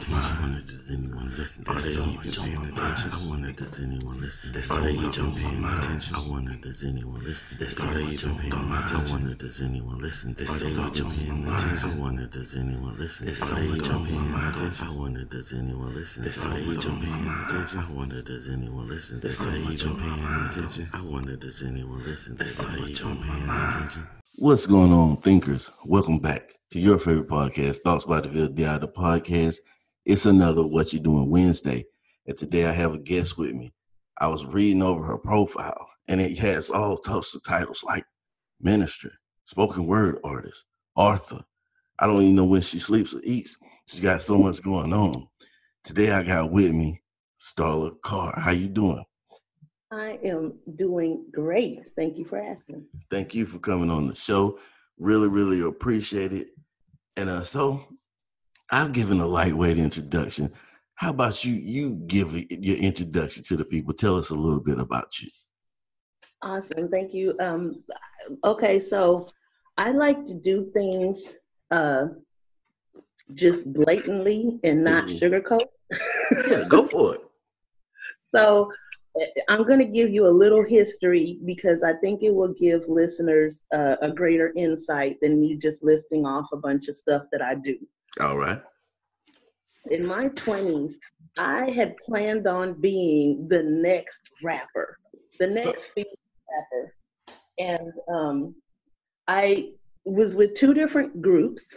[0.00, 0.36] attention?
[0.36, 1.64] I wonder does anyone listen?
[1.66, 3.10] Are they even paying attention?
[3.12, 4.50] I wonder does anyone listen?
[4.50, 6.14] Are they even paying attention?
[6.16, 7.58] I wonder does anyone listen?
[7.60, 8.96] Are they even paying attention?
[8.96, 10.30] I wonder does anyone listen?
[10.30, 11.90] Are they even paying attention?
[11.90, 13.28] I wonder does anyone listen?
[13.34, 14.86] Are they even paying attention?
[14.86, 16.24] I wonder does anyone listen?
[16.24, 17.80] Are they even paying attention?
[17.80, 19.16] I wonder does anyone listen?
[19.16, 20.88] Are they even paying attention?
[20.92, 22.32] I wonder does anyone listen?
[22.40, 24.06] Are they even paying attention?
[24.36, 25.70] What's going on, thinkers?
[25.84, 29.56] Welcome back to your favorite podcast, Thoughts by the Ville DI, the podcast.
[30.06, 31.84] It's another What You Doing Wednesday.
[32.26, 33.72] And today I have a guest with me.
[34.18, 38.04] I was reading over her profile, and it has all types of titles like
[38.60, 39.12] minister,
[39.44, 40.64] spoken word artist,
[40.96, 41.44] author.
[41.98, 43.56] I don't even know when she sleeps or eats.
[43.86, 45.26] She's got so much going on.
[45.84, 47.02] Today I got with me
[47.40, 48.38] Starla Carr.
[48.38, 49.04] How you doing?
[49.90, 51.88] I am doing great.
[51.96, 52.86] Thank you for asking.
[53.10, 54.58] Thank you for coming on the show.
[54.98, 56.48] Really, really appreciate it.
[57.16, 57.84] And uh, so
[58.70, 60.52] I've given a lightweight introduction.
[60.94, 61.54] How about you?
[61.54, 63.94] You give your introduction to the people.
[63.94, 65.28] Tell us a little bit about you.
[66.42, 66.88] Awesome.
[66.88, 67.34] Thank you.
[67.40, 67.82] Um,
[68.44, 69.28] okay, so
[69.76, 71.36] I like to do things
[71.70, 72.06] uh,
[73.34, 75.24] just blatantly and not mm-hmm.
[75.24, 75.66] sugarcoat.
[76.48, 77.20] yeah, go for it.
[78.32, 78.70] So
[79.48, 83.64] I'm going to give you a little history because I think it will give listeners
[83.74, 87.56] uh, a greater insight than me just listing off a bunch of stuff that I
[87.56, 87.76] do.
[88.18, 88.60] All right.
[89.90, 90.92] In my 20s,
[91.38, 94.98] I had planned on being the next rapper,
[95.38, 96.12] the next female
[96.50, 96.94] rapper.
[97.58, 98.54] And um,
[99.28, 99.72] I
[100.04, 101.76] was with two different groups,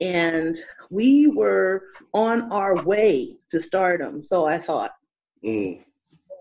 [0.00, 0.56] and
[0.90, 4.22] we were on our way to stardom.
[4.22, 4.92] So I thought.
[5.44, 5.84] Mm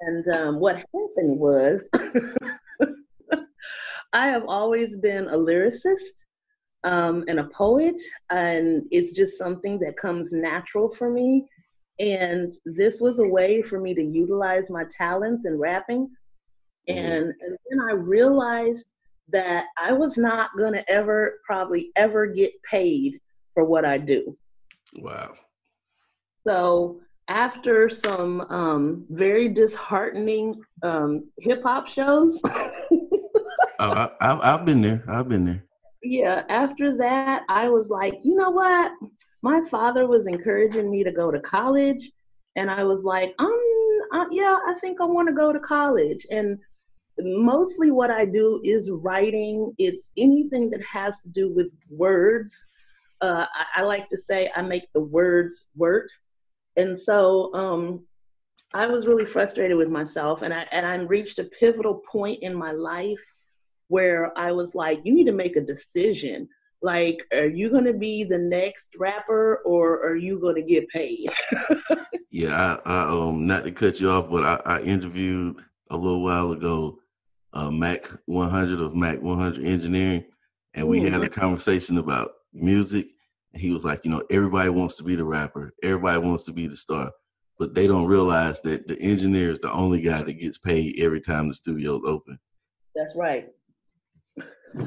[0.01, 1.89] and um, what happened was,
[4.13, 6.23] I have always been a lyricist
[6.83, 11.47] um, and a poet, and it's just something that comes natural for me.
[11.99, 16.09] And this was a way for me to utilize my talents in rapping.
[16.89, 16.99] Mm-hmm.
[16.99, 18.91] And, and then I realized
[19.29, 23.19] that I was not going to ever, probably ever get paid
[23.53, 24.37] for what I do.
[24.95, 25.33] Wow.
[26.45, 32.41] So after some um, very disheartening um, hip hop shows.
[33.79, 35.03] oh, I, have been there.
[35.07, 35.63] I've been there.
[36.09, 36.43] Yeah.
[36.47, 38.93] After that, I was like, you know what?
[39.41, 42.11] My father was encouraging me to go to college,
[42.55, 43.59] and I was like, um,
[44.13, 46.25] uh, yeah, I think I want to go to college.
[46.31, 46.59] And
[47.19, 49.73] mostly what I do is writing.
[49.77, 52.65] It's anything that has to do with words.
[53.19, 56.07] Uh, I, I like to say I make the words work.
[56.77, 58.05] And so um,
[58.73, 62.55] I was really frustrated with myself, and I and I reached a pivotal point in
[62.55, 63.25] my life
[63.87, 66.47] where I was like, you need to make a decision.
[66.81, 70.87] Like, are you going to be the next rapper, or are you going to get
[70.89, 71.27] paid?
[72.29, 76.23] yeah, I, I, um, not to cut you off, but I, I interviewed a little
[76.23, 76.99] while ago,
[77.53, 80.25] uh, Mac 100 of Mac 100 Engineering,
[80.75, 81.13] and we mm-hmm.
[81.13, 83.07] had a conversation about music
[83.53, 86.53] And he was like, you know, everybody wants to be the rapper, everybody wants to
[86.53, 87.11] be the star,
[87.57, 91.21] but they don't realize that the engineer is the only guy that gets paid every
[91.21, 92.37] time the studio's open.
[92.95, 93.47] That's right.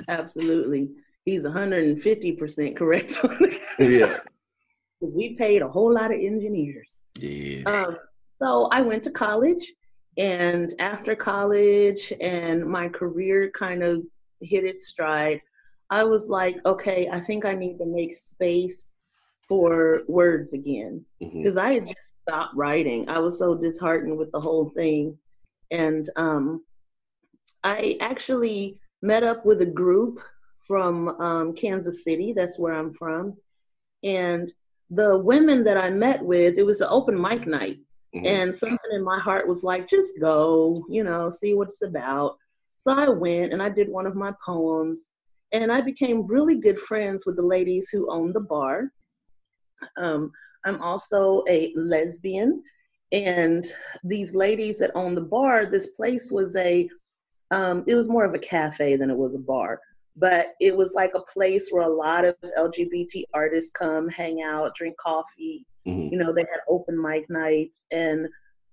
[0.08, 0.91] Absolutely.
[1.24, 3.60] He's 150% correct on that.
[3.78, 4.18] Yeah.
[5.00, 6.98] Because we paid a whole lot of engineers.
[7.18, 7.62] Yeah.
[7.62, 7.96] Um,
[8.38, 9.72] so I went to college,
[10.18, 14.02] and after college and my career kind of
[14.42, 15.41] hit its stride,
[15.88, 18.94] I was like, okay, I think I need to make space
[19.48, 21.66] for words again because mm-hmm.
[21.66, 23.10] I had just stopped writing.
[23.10, 25.18] I was so disheartened with the whole thing.
[25.72, 26.62] And um,
[27.64, 30.21] I actually met up with a group
[30.66, 33.37] from um, Kansas City, that's where I'm from.
[34.05, 34.53] And
[34.91, 37.78] the women that I met with, it was an open mic night.
[38.15, 38.27] Mm-hmm.
[38.27, 42.37] And something in my heart was like, just go, you know, see what it's about.
[42.78, 45.12] So I went and I did one of my poems
[45.53, 48.93] and I became really good friends with the ladies who own the bar.
[49.97, 50.31] Um,
[50.65, 52.63] I'm also a lesbian,
[53.13, 53.66] and
[54.04, 56.89] these ladies that own the bar, this place was a,
[57.50, 59.80] um, it was more of a cafe than it was a bar,
[60.16, 64.74] but it was like a place where a lot of LGBT artists come, hang out,
[64.74, 65.66] drink coffee.
[65.86, 66.12] Mm-hmm.
[66.12, 68.28] You know, they had open mic nights, and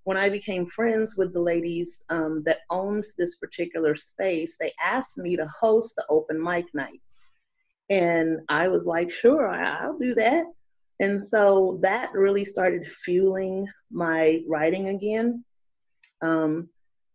[0.08, 5.18] when I became friends with the ladies um, that owned this particular space, they asked
[5.18, 7.20] me to host the open mic nights.
[7.90, 10.46] And I was like, sure, I'll do that.
[11.00, 15.44] And so that really started fueling my writing again.
[16.22, 16.70] Um,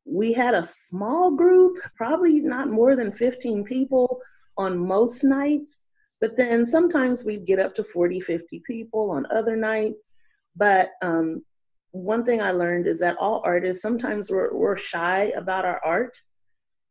[0.06, 4.20] we had a small group, probably not more than 15 people
[4.58, 5.86] on most nights,
[6.22, 10.14] But then sometimes we'd get up to 40, 50 people on other nights.
[10.56, 11.44] But um,
[11.92, 16.16] one thing I learned is that all artists sometimes we're, we're shy about our art.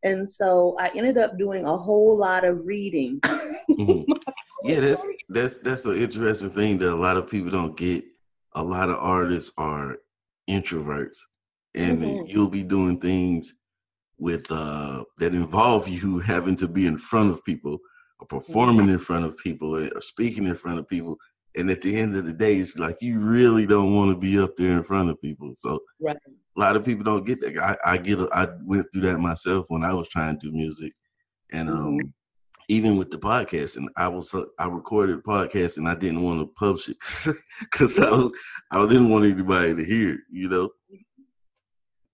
[0.05, 3.21] And so I ended up doing a whole lot of reading.
[3.71, 4.05] Mhm.
[4.65, 8.05] Yeah, that's that's that's an interesting thing that a lot of people don't get.
[8.55, 9.97] A lot of artists are
[10.51, 11.17] introverts,
[11.75, 12.29] and Mhm.
[12.29, 13.55] you'll be doing things
[14.19, 17.79] with uh that involve you having to be in front of people
[18.21, 21.17] or performing in front of people or speaking in front of people.
[21.57, 24.39] And at the end of the day, it's like you really don't want to be
[24.39, 25.53] up there in front of people.
[25.57, 26.17] So Right.
[26.57, 27.59] a lot of people don't get that.
[27.59, 28.19] I, I get.
[28.33, 30.93] I went through that myself when I was trying to do music,
[31.51, 32.13] and um, Mhm.
[32.69, 36.23] even with the podcast, and I was uh, I recorded a podcast, and I didn't
[36.23, 36.99] want to publish it
[37.61, 38.09] because I
[38.71, 40.11] I didn't want anybody to hear.
[40.15, 40.71] it, You know.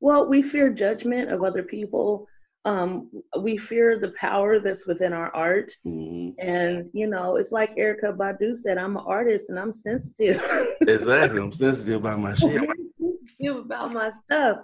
[0.01, 2.27] Well, we fear judgment of other people.
[2.65, 3.11] Um,
[3.41, 5.73] we fear the power that's within our art.
[5.85, 10.43] hmm And, you know, it's like Erykah Badu said, I'm an artist and I'm sensitive.
[10.87, 11.41] Exactly.
[11.41, 12.61] I'm sensitive about my shit.
[12.99, 14.59] sensitive about my stuff.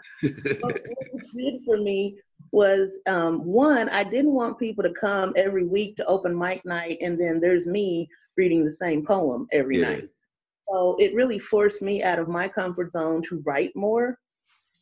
[0.61, 2.19] What it did for me
[2.53, 6.99] was um, one, I didn't want people to come every week to open mic night
[7.01, 9.91] and then there's me reading the same poem every Yeah.
[9.91, 10.09] night.
[10.71, 14.19] So it really forced me out of my comfort zone to write more.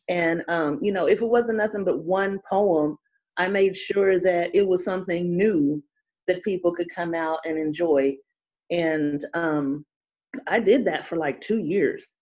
[0.09, 2.97] And, um, you know, if it wasn't nothing but one poem,
[3.37, 5.83] I made sure that it was something new
[6.27, 8.15] that people could come out and enjoy.
[8.69, 9.85] And um,
[10.47, 12.13] I did that for like two years.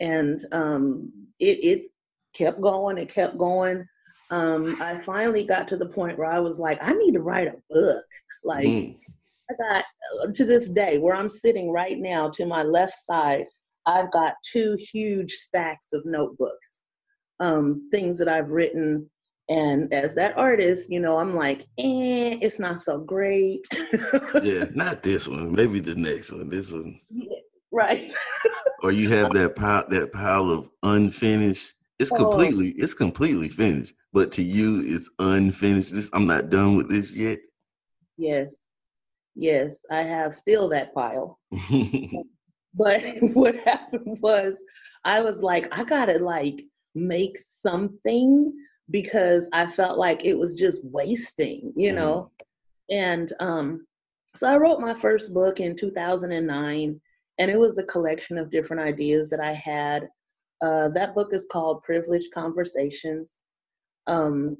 [0.00, 1.86] And um, it, it
[2.34, 3.86] kept going, it kept going.
[4.30, 7.48] Um, I finally got to the point where I was like, I need to write
[7.48, 8.04] a book.
[8.44, 8.98] Like, Mm.
[9.50, 9.84] I got
[10.22, 13.44] uh, to this day where I'm sitting right now to my left side,
[13.86, 16.81] I've got two huge stacks of notebooks,
[17.46, 19.10] um, things that I've written.
[19.48, 23.66] And as that artist, you know, I'm like, eh, it's not so great.
[24.42, 25.52] Yeah, not this one.
[25.52, 26.48] Maybe the next one.
[26.48, 26.98] This one.
[27.70, 28.12] right.
[28.82, 31.74] Or you have that pile that pile of unfinished.
[31.98, 32.16] It's Oh.
[32.16, 35.92] completely it's completely finished, but to you it's unfinished.
[35.92, 37.40] This I'm not done with this yet.
[38.16, 38.66] Yes.
[39.34, 39.84] Yes.
[39.90, 41.38] I have still that pile.
[42.74, 43.02] But
[43.34, 44.56] what happened was
[45.04, 48.52] I was like, I gotta like make something
[48.90, 52.30] because I felt like it was just wasting, you know?
[52.90, 53.86] And um,
[54.34, 57.00] so I wrote my first book in 2009,
[57.38, 60.08] and it was a collection of different ideas that I had.
[60.62, 63.42] Uh, that book is called Privileged Conversations.
[64.06, 64.56] Um,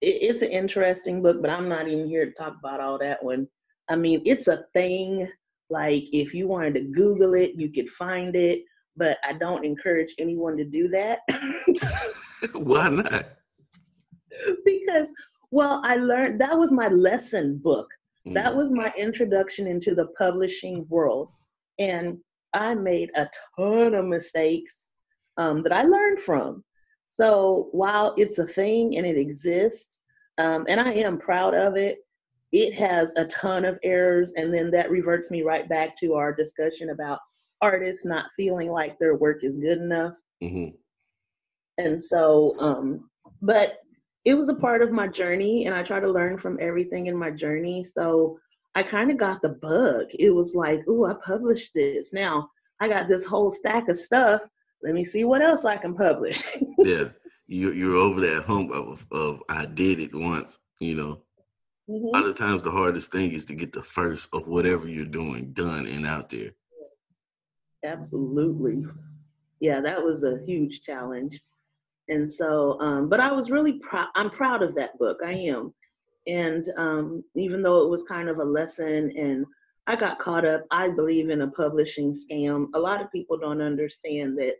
[0.00, 3.22] it- it's an interesting book, but I'm not even here to talk about all that
[3.22, 3.48] one.
[3.88, 5.30] I mean, it's a thing.
[5.70, 8.62] Like, if you wanted to Google it, you could find it,
[8.98, 11.20] but I don't encourage anyone to do that.
[12.52, 13.24] Why not?
[14.64, 15.12] because,
[15.50, 17.88] well, I learned that was my lesson book.
[18.26, 18.56] That Mm.
[18.56, 21.30] was my introduction into the publishing world.
[21.78, 22.18] And
[22.52, 24.86] I made a ton of mistakes
[25.38, 26.62] um, that I learned from.
[27.06, 29.98] So while it's a thing and it exists,
[30.36, 31.98] um, and I am proud of it,
[32.52, 34.32] it has a ton of errors.
[34.36, 37.18] And then that reverts me right back to our discussion about
[37.60, 40.74] artists not feeling like their work is good enough Mhm.
[41.78, 43.08] and so um
[43.42, 43.78] but
[44.24, 47.16] it was a part of my journey and i try to learn from everything in
[47.16, 48.38] my journey so
[48.74, 52.48] i kind of got the bug it was like oh i published this now
[52.80, 54.42] i got this whole stack of stuff
[54.82, 56.44] let me see what else i can publish
[56.78, 57.08] Yeah,
[57.48, 60.58] you you're over that hump of of I did it once.
[60.78, 61.22] You know,
[61.88, 62.12] a Mhm.
[62.14, 65.52] lot of times the hardest thing is to get the first of whatever you're doing
[65.54, 66.52] done and out there.
[67.84, 68.84] Absolutely.
[69.60, 71.40] Yeah that was a huge challenge.
[72.08, 75.18] And so um but i was really proud i'm proud of that book.
[75.24, 75.74] I am.
[76.26, 79.46] And um even though it was kind of a lesson and
[79.86, 82.68] i got caught up i believe in a publishing scam.
[82.74, 84.54] A lot of people don't understand that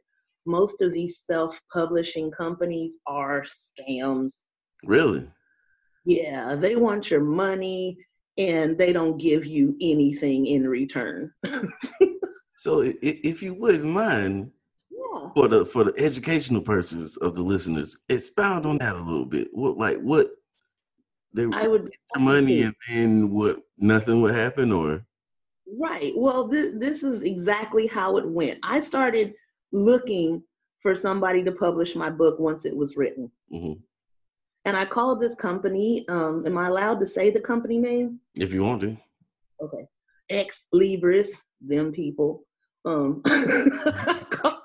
[0.46, 4.42] most of these self-publishing companies are scams.
[4.84, 5.28] Really?
[6.08, 7.98] yeah they want your money
[8.38, 11.30] and they don't give you anything in return
[12.58, 14.50] So if you wouldn't mind,
[14.90, 19.24] yeah for the for the educational purposes of the listeners, expound on that a little
[19.24, 19.48] bit.
[19.52, 20.30] What like what
[21.34, 25.04] they i would money and then what nothing would happen or
[25.78, 26.14] Right.
[26.16, 28.58] Well, th- this is exactly how it went.
[28.62, 29.34] I started
[29.70, 30.42] looking
[30.80, 33.30] for somebody to publish my book once it was written.
[33.52, 33.78] Mhm.
[34.64, 36.08] And I called this company.
[36.08, 38.18] Um, am I allowed to say the company name?
[38.34, 38.96] if you want to.
[39.60, 39.86] Okay.
[40.30, 42.46] Xlibris, them people.
[42.88, 43.22] Um,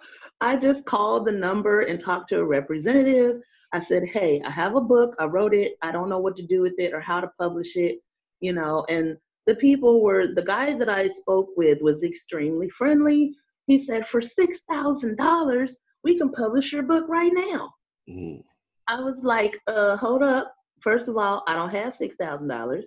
[0.41, 3.41] I just called the number and talked to a representative.
[3.73, 5.15] I said, Hey, I have a book.
[5.19, 5.73] I wrote it.
[5.81, 7.99] I don't know what to do with it or how to publish it,
[8.39, 13.33] you know, and the people were the guy that I spoke with was extremely friendly.
[13.67, 17.71] He said, for six thousand dollars, we can publish your book right now.
[18.09, 18.41] Mm-hmm.
[18.87, 20.53] I was like, uh, hold up.
[20.81, 22.85] First of all, I don't have six thousand dollars.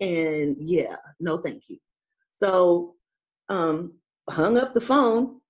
[0.00, 1.78] And yeah, no thank you.
[2.30, 2.94] So
[3.48, 3.94] um
[4.30, 5.40] hung up the phone.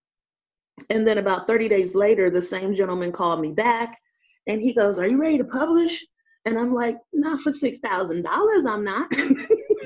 [0.89, 3.99] And then about 30 days later, the same gentleman called me back
[4.47, 6.05] and he goes, Are you ready to publish?
[6.47, 9.09] And I'm like, Not for $6,000, I'm not.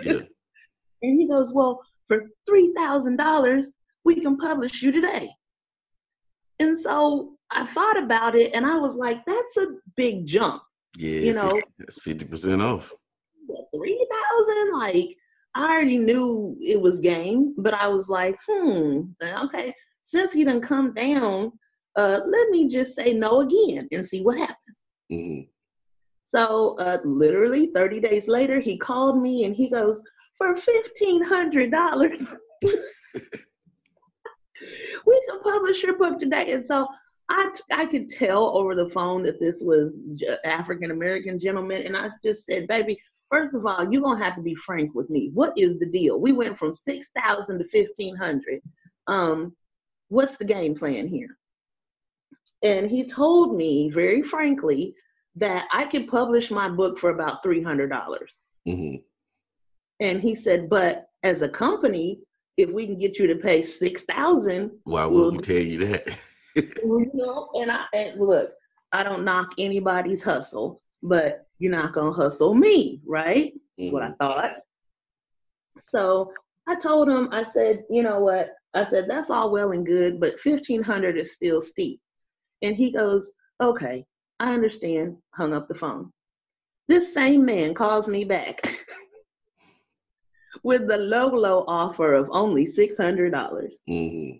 [0.03, 0.21] yeah.
[1.03, 3.65] And he goes, Well, for $3,000,
[4.05, 5.29] we can publish you today.
[6.61, 10.63] And so I thought about it and I was like, That's a big jump.
[10.97, 11.21] Yeah.
[11.21, 12.91] You know, that's 50% off.
[13.75, 15.09] 3000 Like,
[15.55, 20.63] I already knew it was game, but I was like, hmm, okay, since he didn't
[20.63, 21.53] come down,
[21.97, 24.87] uh, let me just say no again and see what happens.
[25.13, 25.49] Mm-hmm.
[26.25, 30.03] So uh, literally 30 days later, he called me and he goes,
[30.37, 32.35] for $1,500,
[35.07, 36.53] we can publish your book today.
[36.53, 36.89] And so
[37.29, 39.97] I, I could tell over the phone that this was
[40.45, 41.83] African American gentleman.
[41.83, 42.99] And I just said, baby,
[43.35, 45.31] first of all, you're going to have to be frank with me.
[45.35, 46.21] What is the deal?
[46.21, 48.63] We went from 6,000 to 1,500.
[49.09, 49.57] Um,
[50.09, 51.37] what's the game plan here?
[52.63, 54.95] And he told me very frankly
[55.35, 57.91] that I could publish my book for about $300.
[58.69, 58.97] mm-hmm.
[60.01, 62.21] And he said, but as a company,
[62.57, 66.21] if we can get you to pay 6000 why would we'll, we tell you that?
[66.55, 68.51] you know, and I and look,
[68.93, 73.53] I don't knock anybody's hustle, but you're not gonna hustle me, right?
[73.81, 73.93] Mm-hmm.
[73.93, 74.15] What I mm-hmm.
[74.21, 74.51] thought.
[75.91, 76.33] So
[76.67, 78.51] I told him, I said, you know what?
[78.75, 82.01] I said, that's all well and good, but 1500 is still steep.
[82.63, 84.05] And he goes, okay,
[84.41, 85.17] I understand.
[85.35, 86.11] Hung up the phone.
[86.89, 88.61] This same man calls me back
[90.65, 93.31] with the low, low offer of only 600.
[93.31, 94.39] dollars mm-hmm.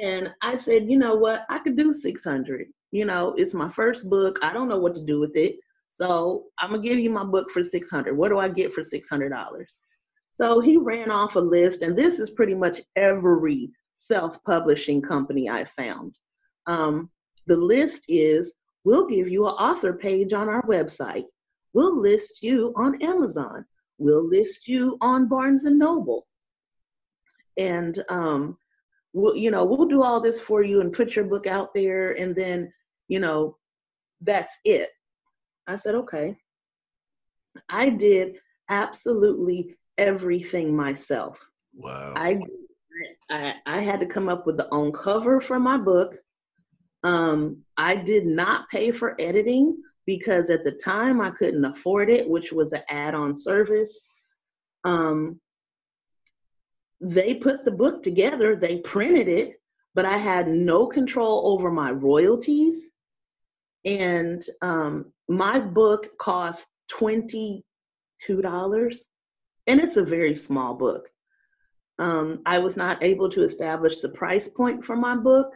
[0.00, 1.44] And I said, you know what?
[1.48, 2.68] I could do 600.
[2.92, 4.38] You know, it's my first book.
[4.42, 5.56] I don't know what to do with it.
[5.90, 8.16] So I'm gonna give you my book for 600.
[8.16, 9.64] What do I get for $600?
[10.32, 15.64] So he ran off a list, and this is pretty much every self-publishing company I
[15.64, 16.16] found.
[16.66, 17.10] Um,
[17.46, 18.52] the list is
[18.84, 21.24] we'll give you an author page on our website.
[21.72, 23.64] We'll list you on Amazon.
[23.98, 26.26] We'll list you on Barnes and Noble.
[27.56, 28.56] And um,
[29.12, 32.12] we'll, you know, we'll do all this for you and put your book out there,
[32.12, 32.72] and then,
[33.08, 33.56] you know,
[34.20, 34.90] that's it.
[35.68, 36.36] I said, okay.
[37.68, 38.36] I did
[38.70, 41.46] absolutely everything myself.
[41.74, 42.14] Wow.
[42.16, 42.40] I,
[43.30, 46.16] I, I had to come up with the own cover for my book.
[47.04, 52.28] Um, I did not pay for editing because at the time I couldn't afford it,
[52.28, 54.00] which was an add-on service.
[54.84, 55.38] Um,
[57.00, 59.60] they put the book together, they printed it,
[59.94, 62.90] but I had no control over my royalties.
[63.84, 67.62] And um, my book cost $22,
[69.66, 71.08] and it's a very small book.
[71.98, 75.52] Um, I was not able to establish the price point for my book.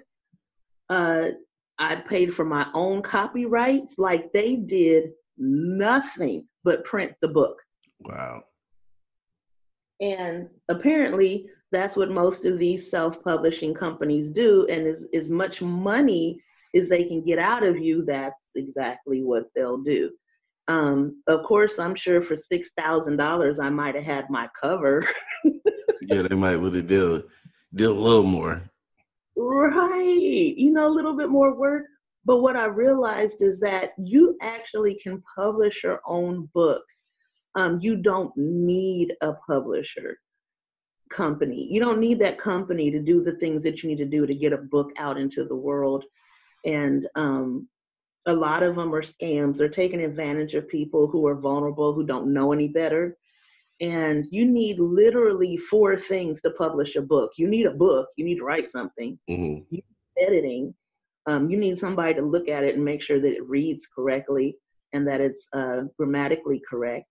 [0.88, 1.29] Uh,
[1.79, 3.99] I paid for my own copyrights.
[3.99, 7.62] Like they did nothing but print the book.
[8.00, 8.43] Wow.
[10.00, 14.67] And apparently, that's what most of these self-publishing companies do.
[14.69, 16.43] And as, as much money
[16.75, 20.11] as they can get out of you, that's exactly what they'll do.
[20.69, 25.07] Um, of course, I'm sure for six thousand dollars, I might have had my cover.
[26.02, 27.23] yeah, they might would have deal
[27.75, 28.62] deal a little more.
[29.37, 31.87] Right, you know, a little bit more work.
[32.25, 37.11] But what I realized is that you actually can publish your own books.
[37.57, 40.19] Um, you don't need a publisher
[41.11, 41.67] company.
[41.71, 44.35] You don't need that company to do the things that you need to do to
[44.35, 46.05] get a book out into the world.
[46.64, 47.69] And um,
[48.26, 49.59] a lot of them are scams.
[49.59, 53.16] They're taking advantage of people who are vulnerable, who don't know any better.
[53.81, 57.33] And you need literally four things to publish a book.
[57.37, 58.09] You need a book.
[58.16, 59.19] You need to write something.
[59.28, 59.75] Mm-hmm.
[59.75, 59.83] You
[60.19, 60.75] editing.
[61.26, 64.57] Um, you need somebody to look at it and make sure that it reads correctly
[64.92, 67.07] and that it's uh, grammatically correct.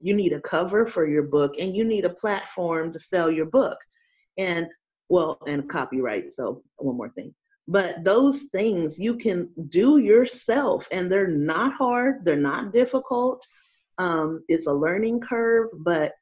[0.00, 3.46] You need a cover for your book, and you need a platform to sell your
[3.46, 3.78] book.
[4.36, 4.66] And
[5.08, 6.32] well, and copyright.
[6.32, 7.34] So one more thing
[7.66, 13.46] but those things you can do yourself and they're not hard they're not difficult.
[13.98, 16.12] Um, it's a learning curve but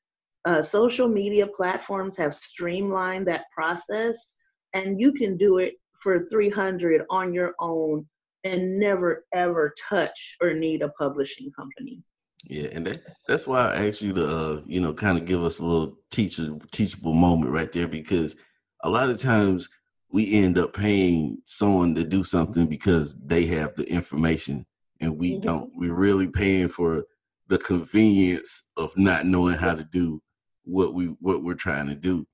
[0.45, 4.33] uh, social media platforms have streamlined that process
[4.75, 8.07] and you can do it for 300 on your own
[8.45, 12.03] and never ever touch or need a publishing company.
[12.45, 15.45] Yeah, and that, that's why I asked you to, uh, you know, kind of give
[15.45, 18.35] us a little teacher teachable moment right there because
[18.83, 19.69] a lot of times
[20.13, 24.67] we end up paying someone to do something because they have the information
[25.01, 25.41] and we mm-hmm.
[25.41, 25.73] don't.
[25.75, 27.05] We're really paying for
[27.49, 30.23] the convenience of not knowing how to do
[30.65, 32.27] what we what we're trying to do.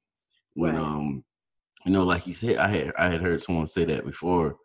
[0.54, 0.82] When right.
[0.82, 1.24] um,
[1.86, 4.56] you know, like you said, I had I had heard someone say that before.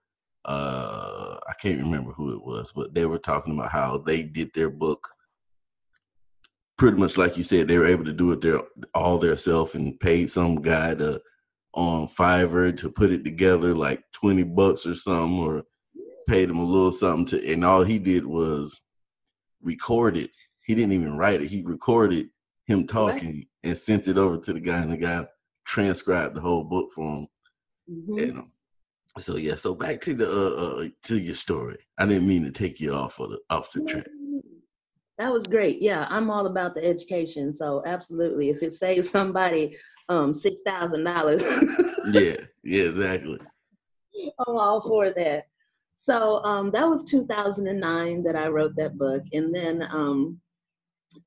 [0.43, 4.53] Uh, I can't remember who it was, but they were talking about how they did
[4.53, 5.07] their book
[6.77, 8.61] pretty much like you said, they were able to do it their
[8.93, 11.21] all their self and paid some guy to
[11.73, 15.63] on Fiverr to put it together like 20 bucks or something, or
[16.27, 18.81] paid him a little something to and all he did was
[19.61, 20.35] record it.
[20.63, 21.49] He didn't even write it.
[21.49, 22.29] He recorded
[22.65, 25.27] him talking and sent it over to the guy, and the guy
[25.65, 27.27] transcribed the whole book for him.
[27.89, 28.17] Mm-hmm.
[28.19, 28.51] And, um,
[29.19, 31.77] so yeah, so back to the uh, uh, to your story.
[31.97, 34.07] I didn't mean to take you off of the off the track.
[35.19, 35.81] That was great.
[35.81, 37.53] Yeah, I'm all about the education.
[37.53, 39.77] So absolutely, if it saves somebody
[40.09, 41.41] um six thousand dollars.
[42.11, 43.39] yeah, yeah, exactly.
[44.15, 45.47] I'm all for that.
[45.95, 50.39] So um, that was 2009 that I wrote that book, and then um,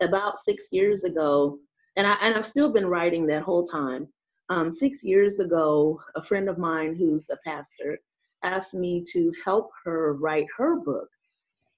[0.02, 1.58] about six years ago,
[1.96, 4.08] and I and I've still been writing that whole time.
[4.48, 7.98] Um, six years ago, a friend of mine who's a pastor
[8.42, 11.08] asked me to help her write her book,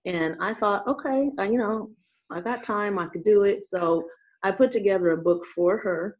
[0.04, 1.90] and I thought, okay, I, you know,
[2.30, 3.64] I got time, I could do it.
[3.64, 4.04] So
[4.42, 6.18] I put together a book for her.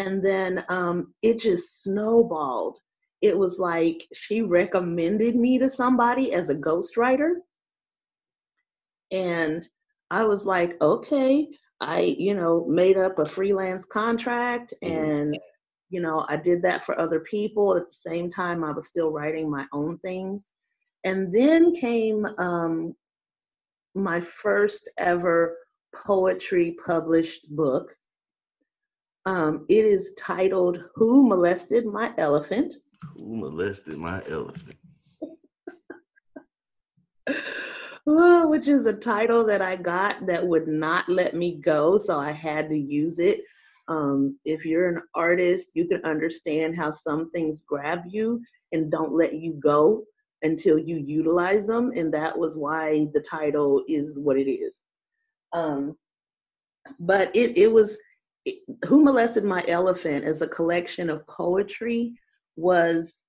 [0.00, 2.78] And then um, it just snowballed.
[3.20, 7.34] It was like she recommended me to somebody as a ghostwriter.
[9.12, 9.62] And
[10.10, 11.48] I was like, okay.
[11.82, 14.94] I, you know, made up a freelance contract mm-hmm.
[14.94, 15.38] and,
[15.90, 17.76] you know, I did that for other people.
[17.76, 20.50] At the same time, I was still writing my own things.
[21.04, 22.94] And then came um,
[23.94, 25.56] my first ever
[25.94, 27.94] poetry published book.
[29.26, 32.74] Um, it is titled Who Molested My Elephant?
[33.16, 34.76] Who Molested My Elephant?
[38.06, 42.18] oh, which is a title that I got that would not let me go, so
[42.18, 43.42] I had to use it.
[43.88, 48.40] Um, if you're an artist, you can understand how some things grab you
[48.72, 50.04] and don't let you go
[50.42, 51.90] until you utilize them.
[51.94, 54.80] And that was why the title is what it is.
[55.52, 55.96] Um,
[57.00, 57.98] but it, it was
[58.86, 62.14] Who Molested My Elephant as a collection of poetry
[62.56, 63.24] was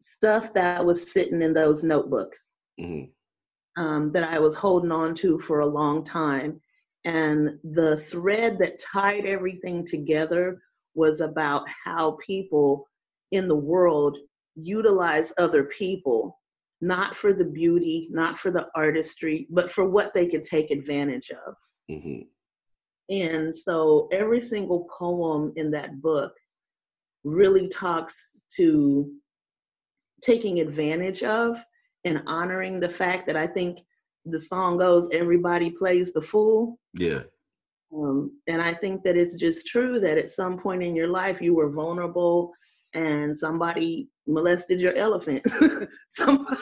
[0.00, 3.82] stuff that was sitting in those notebooks mm-hmm.
[3.82, 6.60] um, that I was holding on to for a long time.
[7.04, 10.60] And the thread that tied everything together
[10.94, 12.88] was about how people
[13.30, 14.18] in the world
[14.56, 16.38] utilize other people
[16.80, 21.30] not for the beauty, not for the artistry, but for what they could take advantage
[21.30, 21.54] of.
[21.90, 22.22] Mm-hmm.
[23.08, 26.32] And so every single poem in that book
[27.24, 29.10] really talks to
[30.22, 31.58] taking advantage of
[32.04, 33.80] and honoring the fact that I think
[34.24, 36.78] the song goes, everybody plays the fool.
[36.94, 37.22] Yeah.
[37.94, 41.40] Um, and I think that it's just true that at some point in your life
[41.40, 42.52] you were vulnerable
[42.94, 45.44] and somebody molested your elephant.
[46.08, 46.56] somebody,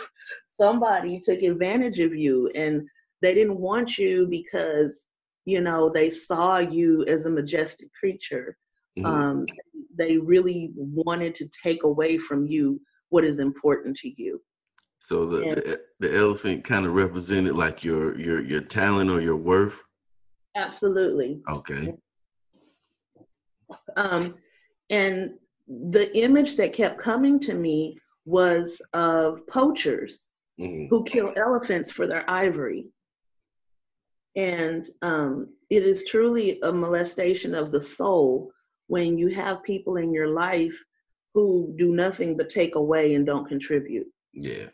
[0.47, 2.87] somebody took advantage of you and
[3.23, 5.07] they didn't want you because
[5.45, 8.57] you know they saw you as a majestic creature.
[8.99, 9.07] Mm-hmm.
[9.07, 9.47] Um,
[9.97, 12.81] they really wanted to take away from you
[13.11, 14.41] what is important to you.
[15.01, 19.21] So the and, the, the elephant kind of represented like your your your talent or
[19.21, 19.83] your worth.
[20.57, 21.43] Absolutely.
[21.49, 21.95] Okay.
[23.97, 24.37] Um,
[24.91, 25.35] and
[25.69, 30.25] the image that kept coming to me was of poachers
[30.61, 30.87] mm-hmm.
[30.89, 32.87] who kill elephants for their ivory.
[34.37, 38.51] And um, it is truly a molestation of the soul
[38.89, 40.79] when you have people in your life
[41.35, 44.07] who do nothing but take away and don't contribute.
[44.33, 44.67] Yeah.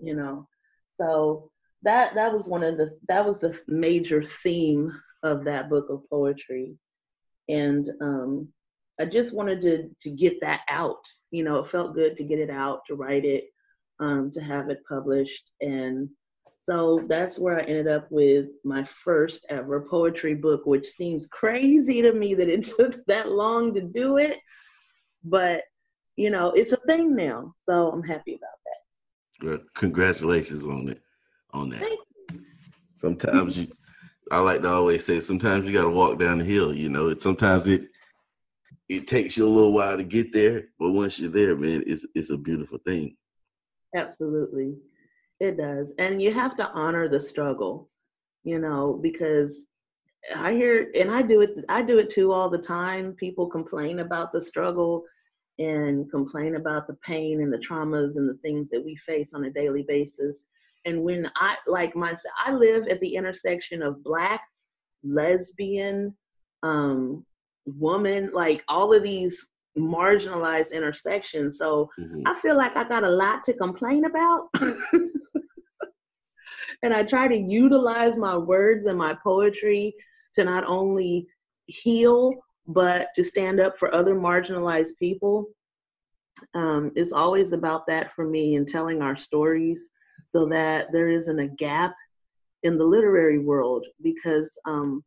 [0.00, 0.48] You know,
[0.88, 1.50] so
[1.82, 6.08] that that was one of the that was the major theme of that book of
[6.10, 6.74] poetry,
[7.48, 8.48] and um,
[9.00, 11.04] I just wanted to to get that out.
[11.30, 13.44] You know, it felt good to get it out, to write it,
[14.00, 16.08] um, to have it published, and
[16.62, 22.00] so that's where I ended up with my first ever poetry book, which seems crazy
[22.02, 24.38] to me that it took that long to do it,
[25.24, 25.62] but
[26.16, 27.54] you know, it's a thing now.
[27.58, 29.46] So I'm happy about that.
[29.46, 31.00] Well, congratulations on it,
[31.52, 31.98] on that.
[32.96, 33.68] Sometimes you,
[34.30, 36.72] I like to always say, sometimes you got to walk down the hill.
[36.72, 37.88] You know, it sometimes it
[38.88, 42.06] it takes you a little while to get there, but once you're there, man, it's
[42.14, 43.16] it's a beautiful thing.
[43.96, 44.76] Absolutely,
[45.42, 47.88] it does, and you have to honor the struggle.
[48.44, 49.66] you know, because
[50.36, 53.12] I hear and I do it I do it too all the time.
[53.14, 55.04] People complain about the struggle
[55.58, 59.44] and complain about the pain and the traumas and the things that we face on
[59.44, 60.46] a daily basis.
[60.84, 64.40] And when I like myself, I live at the intersection of black,
[65.04, 66.16] lesbian,
[66.62, 67.24] um,
[67.66, 71.58] woman, like all of these marginalized intersections.
[71.58, 72.22] So mm-hmm.
[72.26, 74.48] I feel like I got a lot to complain about.
[76.82, 79.94] and I try to utilize my words and my poetry
[80.34, 81.26] to not only
[81.66, 82.32] heal,
[82.66, 85.46] but to stand up for other marginalized people.
[86.54, 89.90] Um, it's always about that for me and telling our stories
[90.26, 91.94] so that there isn't a gap
[92.62, 95.04] in the literary world because um,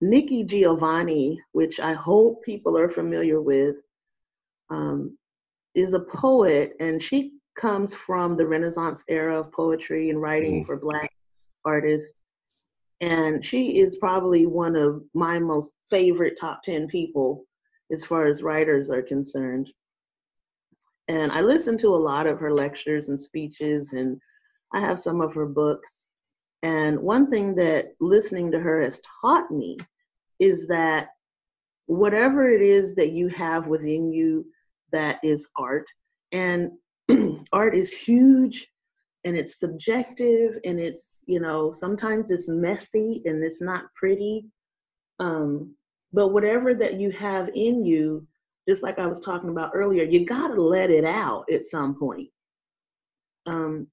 [0.00, 3.76] Nikki Giovanni, which I hope people are familiar with,
[4.70, 5.16] um,
[5.74, 10.66] is a poet and she comes from the Renaissance era of poetry and writing mm.
[10.66, 11.12] for Black
[11.64, 12.20] artists.
[13.00, 17.44] And she is probably one of my most favorite top 10 people
[17.90, 19.72] as far as writers are concerned.
[21.08, 24.20] And I listen to a lot of her lectures and speeches, and
[24.72, 26.06] I have some of her books.
[26.62, 29.78] And one thing that listening to her has taught me
[30.38, 31.08] is that
[31.86, 34.46] whatever it is that you have within you
[34.92, 35.90] that is art,
[36.30, 36.70] and
[37.52, 38.68] art is huge
[39.24, 44.46] and it's subjective and it's, you know, sometimes it's messy and it's not pretty.
[45.18, 45.74] Um,
[46.12, 48.26] but whatever that you have in you,
[48.68, 52.28] just like I was talking about earlier, you gotta let it out at some point.
[53.46, 53.88] Um,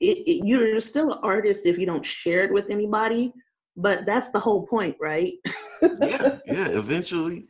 [0.00, 3.32] it, it, you're still an artist if you don't share it with anybody,
[3.76, 5.34] but that's the whole point right
[5.82, 7.46] yeah yeah eventually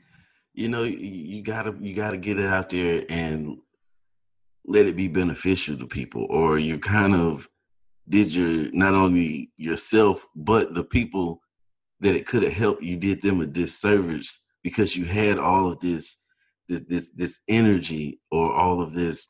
[0.55, 3.59] you know you, you gotta you gotta get it out there and
[4.67, 7.49] let it be beneficial to people or you kind of
[8.09, 11.41] did your not only yourself but the people
[12.01, 15.79] that it could have helped you did them a disservice because you had all of
[15.81, 16.17] this
[16.69, 19.29] this this this energy or all of this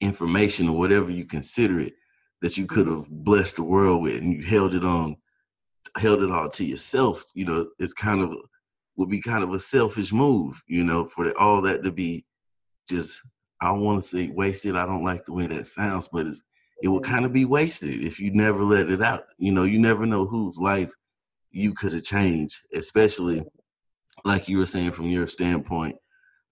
[0.00, 1.94] information or whatever you consider it
[2.42, 5.16] that you could have blessed the world with and you held it on
[5.98, 8.34] held it all to yourself, you know, it's kind of
[8.96, 12.24] would be kind of a selfish move, you know, for all that to be
[12.88, 13.20] just
[13.60, 14.76] I don't want to say wasted.
[14.76, 16.42] I don't like the way that sounds, but it's,
[16.82, 19.24] it would kind of be wasted if you never let it out.
[19.38, 20.92] You know, you never know whose life
[21.50, 23.44] you could have changed, especially
[24.24, 25.96] like you were saying from your standpoint,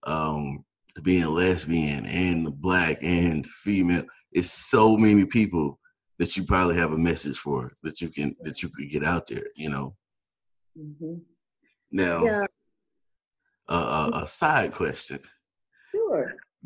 [0.05, 0.64] um,
[1.03, 4.05] being lesbian and black and female.
[4.33, 5.79] It's so many people
[6.18, 9.27] that you probably have a message for that you can that you could get out
[9.27, 9.94] there you know
[10.79, 11.14] mm-hmm.
[11.90, 12.44] now yeah.
[13.68, 15.21] uh, a side question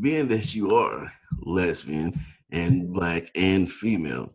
[0.01, 2.19] being that you are lesbian
[2.51, 4.35] and black and female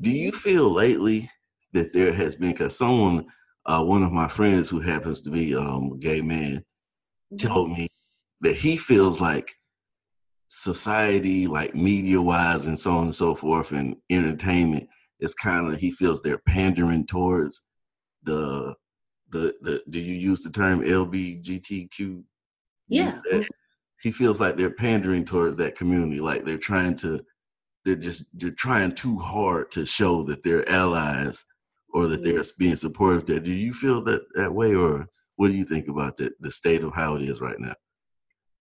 [0.00, 1.30] do you feel lately
[1.72, 3.24] that there has been because someone
[3.66, 6.64] uh, one of my friends who happens to be um, a gay man
[7.32, 7.36] mm-hmm.
[7.36, 7.88] told me
[8.40, 9.54] that he feels like
[10.48, 14.88] society, like media wise and so on and so forth, and entertainment
[15.20, 17.62] is kind of he feels they're pandering towards
[18.24, 18.74] the
[19.30, 19.82] the the.
[19.88, 22.22] Do you use the term LBGTQ?
[22.88, 23.20] Yeah.
[24.00, 27.24] He feels like they're pandering towards that community, like they're trying to.
[27.84, 31.44] They're just they're trying too hard to show that they're allies
[31.92, 33.24] or that they're being supportive.
[33.26, 36.50] That do you feel that that way, or what do you think about the the
[36.50, 37.74] state of how it is right now?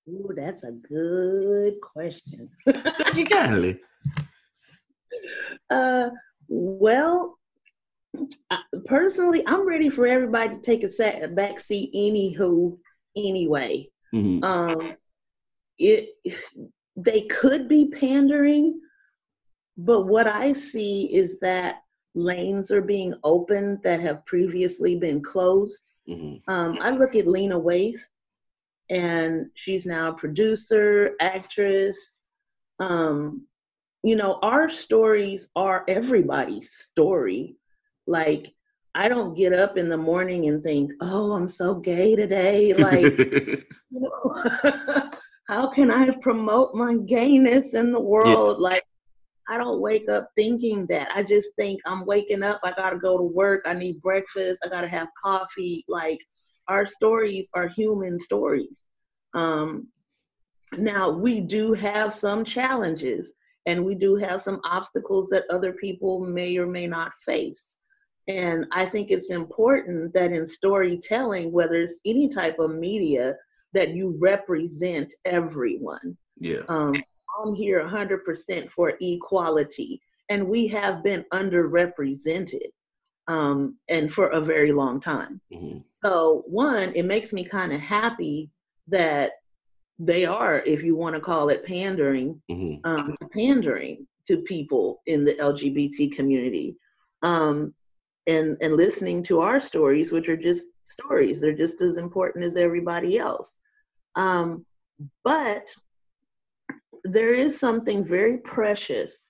[0.10, 2.50] Ooh, that's a good question.
[2.66, 3.76] Thank you got
[5.70, 6.10] Uh,
[6.48, 7.38] well,
[8.50, 11.94] I, personally, I'm ready for everybody to take a, set, a back seat.
[11.94, 12.78] Anywho,
[13.16, 14.44] anyway, mm-hmm.
[14.44, 14.96] um,
[15.80, 16.10] it
[16.96, 18.80] they could be pandering,
[19.78, 21.84] but what I see is that
[22.16, 25.82] lanes are being opened that have previously been closed.
[26.08, 26.52] Mm-hmm.
[26.52, 28.02] Um, I look at Lena Waithe
[28.90, 32.22] and she's now a producer, actress.
[32.80, 33.46] Um,
[34.04, 37.56] you know, our stories are everybody's story.
[38.08, 38.54] Like,
[38.96, 42.74] I don't get up in the morning and think, oh, I'm so gay today.
[42.74, 44.42] Like, you know,
[45.50, 48.58] how can I promote my gayness in the world?
[48.60, 48.64] Yeah.
[48.64, 48.84] Like,
[49.50, 51.10] I don't wake up thinking that.
[51.16, 52.60] I just think I'm waking up.
[52.64, 53.64] I got to go to work.
[53.66, 54.60] I need breakfast.
[54.64, 55.84] I got to have coffee.
[55.88, 56.20] Like,
[56.68, 58.84] our stories are human stories.
[59.34, 59.88] Um,
[60.78, 63.34] now, we do have some challenges
[63.66, 67.76] and we do have some obstacles that other people may or may not face.
[68.28, 73.34] And I think it's important that in storytelling, whether it's any type of media,
[73.74, 76.18] that you represent everyone.
[76.40, 76.62] Yeah.
[76.70, 76.94] Um,
[77.44, 82.70] I'm here 100% for equality, and we have been underrepresented.
[83.30, 85.40] um, and for a very long time.
[85.54, 85.80] Mm-hmm.
[85.90, 88.50] So, one, it makes me kind of happy
[88.88, 89.34] that
[90.00, 92.80] they are, if you want to call it pandering, mm-hmm.
[92.90, 96.76] um, pandering to people in the LGBT community,
[97.22, 97.74] um,
[98.28, 101.40] and and listening to our stories, which are just stories.
[101.40, 103.60] They're just as important as everybody else.
[104.16, 104.66] Um,
[105.24, 105.74] but
[107.04, 109.30] there is something very precious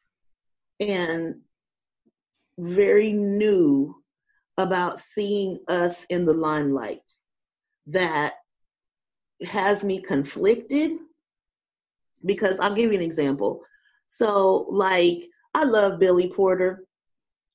[0.80, 1.36] and
[2.58, 3.96] very new
[4.58, 7.02] about seeing us in the limelight
[7.88, 8.34] that
[9.48, 10.92] has me conflicted
[12.26, 13.62] because I'll give you an example.
[14.08, 16.84] So, like, I love Billy Porter.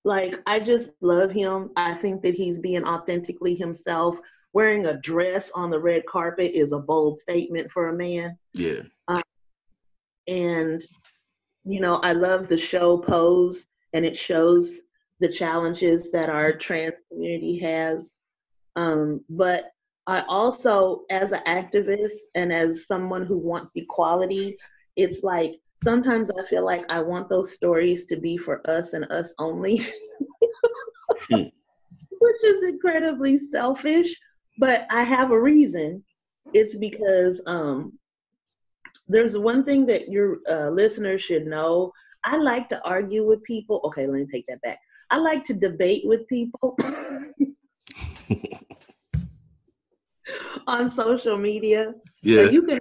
[0.05, 1.71] Like, I just love him.
[1.77, 4.19] I think that he's being authentically himself.
[4.53, 8.39] Wearing a dress on the red carpet is a bold statement for a man.
[8.53, 8.81] Yeah.
[9.09, 9.23] Um,
[10.29, 10.85] and,
[11.65, 14.81] you know, I love the show Pose, and it shows
[15.21, 18.13] the challenges that our trans community has.
[18.77, 19.71] Um, but
[20.07, 24.57] I also, as an activist and as someone who wants equality,
[24.97, 29.05] it's like sometimes I feel like I want those stories to be for us and
[29.13, 29.81] us only,
[31.31, 31.35] hmm.
[32.21, 34.15] which is incredibly selfish.
[34.59, 36.03] But I have a reason.
[36.53, 37.99] It's because um,
[39.09, 41.93] there's one thing that your uh, listeners should know.
[42.25, 43.81] I like to argue with people.
[43.85, 44.79] Okay, let me take that back.
[45.11, 46.77] I like to debate with people.
[50.67, 51.93] on social media.
[52.23, 52.47] Yeah.
[52.47, 52.81] So you can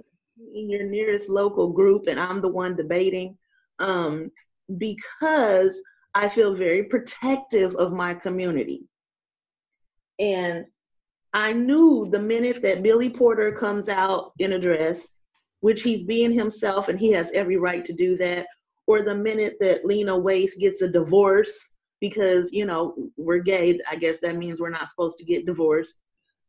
[0.54, 3.36] in your nearest local group and I'm the one debating.
[3.78, 4.30] Um,
[4.78, 5.80] because
[6.14, 8.84] I feel very protective of my community.
[10.18, 10.64] And
[11.32, 15.08] I knew the minute that Billy Porter comes out in a dress,
[15.60, 18.46] which he's being himself and he has every right to do that,
[18.86, 21.68] or the minute that Lena Waithe gets a divorce
[22.00, 26.02] because, you know, we're gay, I guess that means we're not supposed to get divorced.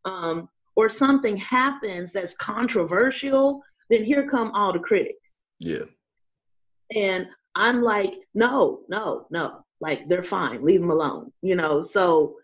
[0.03, 5.43] Um, or something happens that's controversial, then here come all the critics.
[5.59, 5.85] Yeah.
[6.95, 9.63] And I'm like, no, no, no.
[9.81, 10.63] Like they're fine.
[10.63, 11.31] Leave them alone.
[11.41, 12.35] You know, so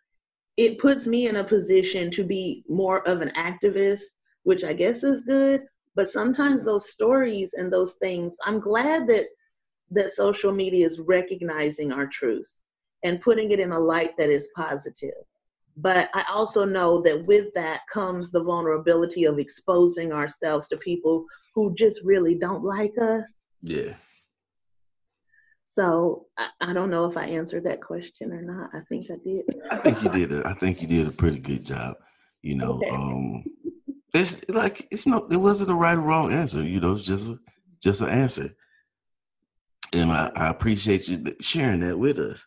[0.58, 4.02] it puts me in a position to be more of an activist,
[4.44, 5.62] which I guess is good.
[5.96, 9.26] But sometimes those stories and those things, I'm glad that
[9.92, 12.64] that social media is recognizing our truths
[13.04, 15.12] and putting it in a light that is positive.
[15.78, 21.26] But I also know that with that comes the vulnerability of exposing ourselves to people
[21.56, 23.44] who just really don't like us.
[23.62, 23.94] Yeah.
[25.66, 28.70] So I, I don't know if I answered that question or not.
[28.74, 29.46] I think I did.
[29.72, 30.46] I think you did it.
[30.46, 31.96] I think you did a pretty good job.
[32.42, 32.90] You know, okay.
[32.90, 33.44] um,
[34.14, 36.62] it's like it's no, it wasn't a right or wrong answer.
[36.62, 37.40] You know, it's just a,
[37.82, 38.50] just an answer.
[39.94, 42.46] And I, I appreciate you sharing that with us.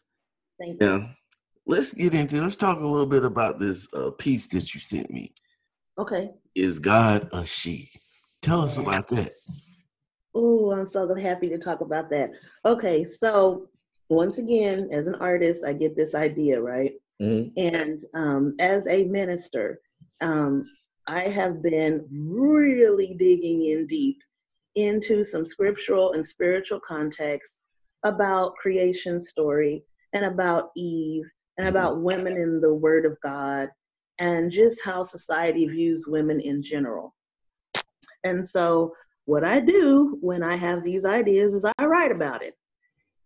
[0.59, 0.87] Thank you.
[0.87, 1.11] Now,
[1.67, 5.11] let's get into let's talk a little bit about this uh, piece that you sent
[5.11, 5.35] me.
[5.99, 6.31] Okay.
[6.55, 7.89] Is God a she?
[8.43, 9.33] Tell us about that.
[10.35, 12.31] Oh, I'm so happy to talk about that.
[12.65, 13.69] Okay, so
[14.09, 16.93] once again, as an artist, I get this idea, right?
[17.23, 17.75] Mm-hmm.
[17.75, 19.81] And um, as a minister,
[20.21, 20.63] um,
[21.07, 24.19] I have been really digging in deep
[24.75, 27.57] into some scriptural and spiritual context
[28.03, 31.25] about creation story and about Eve
[31.59, 33.69] and about women in the Word of God
[34.19, 37.15] and just how society views women in general.
[38.25, 38.93] And so,
[39.27, 42.55] what I do when I have these ideas is I write about it.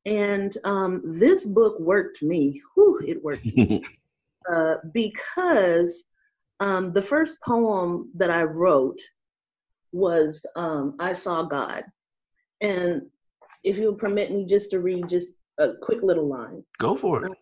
[0.06, 2.62] And um, this book worked me.
[2.74, 3.84] Whew, it worked me.
[4.52, 6.04] uh, because
[6.60, 9.00] um, the first poem that I wrote
[9.92, 11.84] was um, I Saw God.
[12.60, 13.02] And
[13.64, 16.62] if you'll permit me just to read just a quick little line.
[16.78, 17.32] Go for it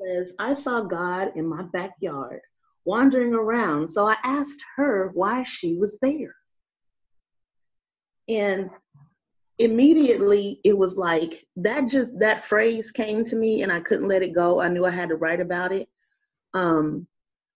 [0.00, 2.40] says, I saw God in my backyard
[2.84, 6.34] wandering around, so I asked her why she was there.
[8.28, 8.70] And
[9.58, 14.22] immediately it was like that just that phrase came to me and I couldn't let
[14.22, 14.60] it go.
[14.60, 15.88] I knew I had to write about it.
[16.54, 17.06] Um,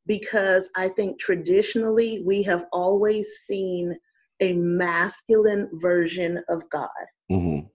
[0.06, 3.96] because I think traditionally we have always seen
[4.40, 6.88] a masculine version of God,
[7.30, 7.66] mm-hmm.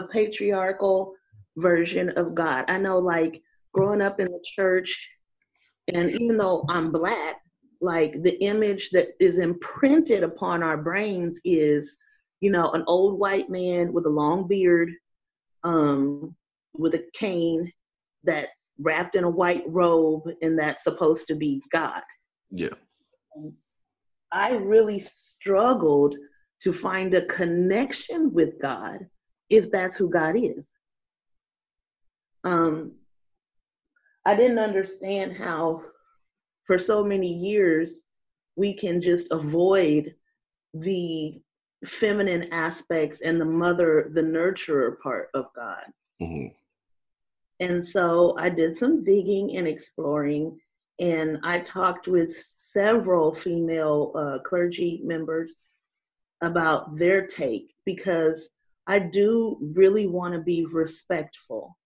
[0.00, 1.14] a patriarchal
[1.56, 2.64] version of God.
[2.68, 3.42] I know, like,
[3.76, 5.10] growing up in the church,
[5.92, 7.36] and even though I'm black,
[7.80, 11.96] like the image that is imprinted upon our brains is,
[12.40, 14.90] you know, an old white man with a long beard,
[15.62, 16.34] um,
[16.72, 17.70] with a cane
[18.24, 22.02] that's wrapped in a white robe, and that's supposed to be God.
[22.50, 22.74] Yeah.
[24.32, 26.16] I really struggled
[26.62, 29.06] to find a connection with God
[29.50, 30.72] if that's who God is.
[32.42, 32.92] Um,
[34.26, 35.84] I didn't understand how,
[36.64, 38.02] for so many years,
[38.56, 40.16] we can just avoid
[40.74, 41.40] the
[41.86, 45.84] feminine aspects and the mother, the nurturer part of God.
[46.20, 46.48] Mm-hmm.
[47.60, 50.58] And so I did some digging and exploring,
[50.98, 55.66] and I talked with several female uh, clergy members
[56.40, 58.50] about their take because
[58.88, 61.76] I do really want to be respectful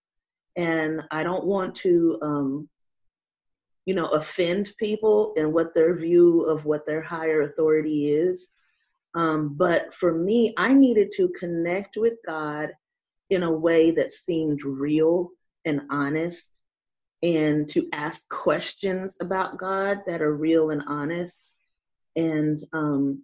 [0.56, 2.68] and I don't want to, um,
[3.86, 8.48] you know, offend people and what their view of what their higher authority is.
[9.14, 12.70] Um, but for me, I needed to connect with God
[13.30, 15.30] in a way that seemed real
[15.64, 16.58] and honest
[17.22, 21.42] and to ask questions about God that are real and honest.
[22.16, 23.22] And um,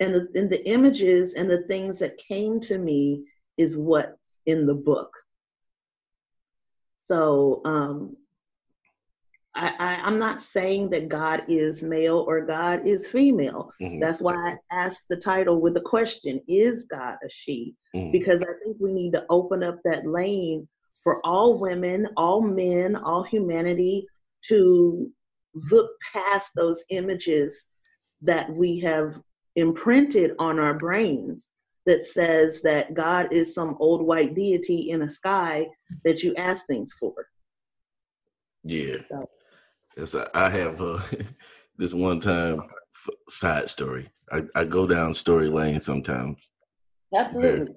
[0.00, 3.24] and the, and the images and the things that came to me
[3.56, 5.12] is what's in the book.
[7.08, 8.16] So um,
[9.54, 13.70] I, I, am not saying that God is male or God is female.
[13.80, 13.98] Mm-hmm.
[13.98, 17.74] That's why I asked the title with the question, is God a she?
[17.96, 18.10] Mm-hmm.
[18.10, 20.68] Because I think we need to open up that lane
[21.02, 24.06] for all women, all men, all humanity
[24.48, 25.10] to
[25.70, 27.64] look past those images
[28.20, 29.18] that we have
[29.56, 31.48] imprinted on our brains
[31.88, 35.66] that says that God is some old white deity in a sky
[36.04, 37.14] that you ask things for.
[38.62, 38.96] Yeah.
[39.08, 39.30] So.
[39.96, 41.00] Yes, I have uh,
[41.78, 42.60] this one time
[43.30, 44.06] side story.
[44.30, 46.36] I, I go down story lane sometimes.
[47.16, 47.74] Absolutely.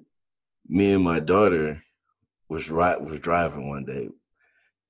[0.68, 1.82] Me and my daughter
[2.50, 4.10] was right was driving one day.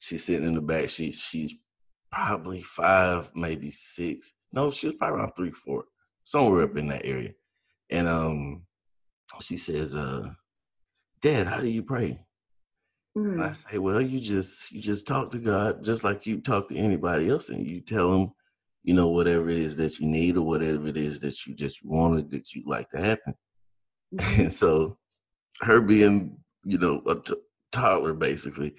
[0.00, 0.88] She's sitting in the back.
[0.88, 1.54] She's she's
[2.10, 4.32] probably five, maybe six.
[4.52, 5.84] No, she was probably around three, four,
[6.24, 7.30] somewhere up in that area.
[7.88, 8.66] And um,
[9.40, 10.30] she says, "Uh,
[11.20, 12.20] Dad, how do you pray?"
[13.16, 13.42] Mm.
[13.42, 16.76] I say, "Well, you just you just talk to God just like you talk to
[16.76, 18.32] anybody else, and you tell him,
[18.82, 21.84] you know, whatever it is that you need or whatever it is that you just
[21.84, 23.34] wanted that you like to happen."
[24.14, 24.42] Mm-hmm.
[24.42, 24.98] And so,
[25.62, 27.32] her being, you know, a t-
[27.70, 28.74] toddler basically,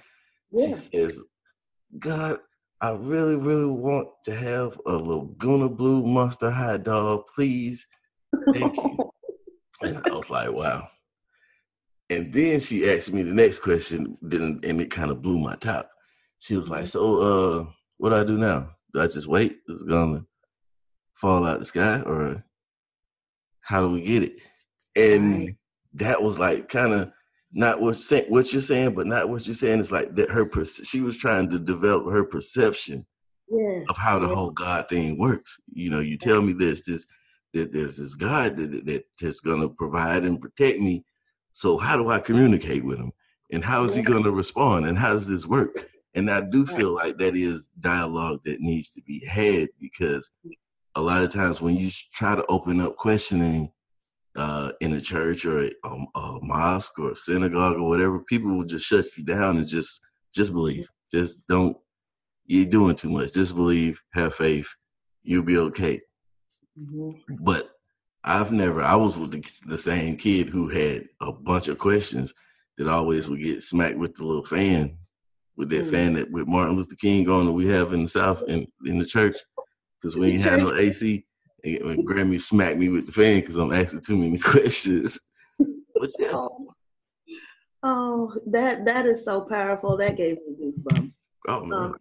[0.52, 0.68] yeah.
[0.68, 1.24] she says,
[1.98, 2.40] "God,
[2.84, 7.88] I really, really want to have a Laguna Blue Monster hot dog, please.
[8.54, 9.13] Thank you.
[9.84, 10.88] And I was like, wow.
[12.10, 15.90] And then she asked me the next question, and it kind of blew my top.
[16.40, 16.88] She was like, mm-hmm.
[16.88, 17.66] "So, uh,
[17.98, 18.72] what do I do now?
[18.94, 19.60] Do I just wait?
[19.68, 20.26] Is it gonna
[21.16, 22.44] fall out the sky, or
[23.62, 24.40] how do we get it?"
[24.96, 25.56] And right.
[25.94, 27.12] that was like kind of
[27.54, 29.80] not what what you're saying, but not what you're saying.
[29.80, 33.06] It's like that her she was trying to develop her perception
[33.50, 33.86] yes.
[33.90, 34.36] of how the yes.
[34.36, 35.60] whole God thing works.
[35.72, 37.06] You know, you tell me this, this,
[37.54, 41.06] that there's this God that, that that's gonna provide and protect me.
[41.52, 43.12] So how do I communicate with him?
[43.52, 44.88] And how is he gonna respond?
[44.88, 45.88] And how does this work?
[46.16, 50.30] And I do feel like that is dialogue that needs to be had because
[50.96, 53.72] a lot of times when you try to open up questioning
[54.36, 58.66] uh, in a church or a, a, mosque or a synagogue or whatever, people will
[58.66, 60.02] just shut you down and just
[60.34, 60.88] just believe.
[61.12, 61.78] Just don't.
[62.46, 63.34] You're doing too much.
[63.34, 64.02] Just believe.
[64.14, 64.68] Have faith.
[65.24, 66.02] You'll be okay.
[66.80, 67.36] Mm-hmm.
[67.42, 67.72] But
[68.24, 68.82] I've never.
[68.82, 72.34] I was with the, the, same kid who had a bunch of questions
[72.78, 74.98] that always would get smacked with the little fan,
[75.56, 75.92] with that mm-hmm.
[75.92, 78.98] fan that with Martin Luther King going that we have in the South in in
[78.98, 79.38] the church
[80.02, 81.26] because we ain't had no AC
[81.64, 85.20] and Grammy smacked me with the fan because I'm asking too many questions.
[85.58, 86.32] But yeah.
[86.34, 86.68] Oh,
[87.84, 89.98] oh, that that is so powerful.
[89.98, 91.14] That gave me goosebumps.
[91.48, 91.80] Oh man.
[91.80, 91.96] Um,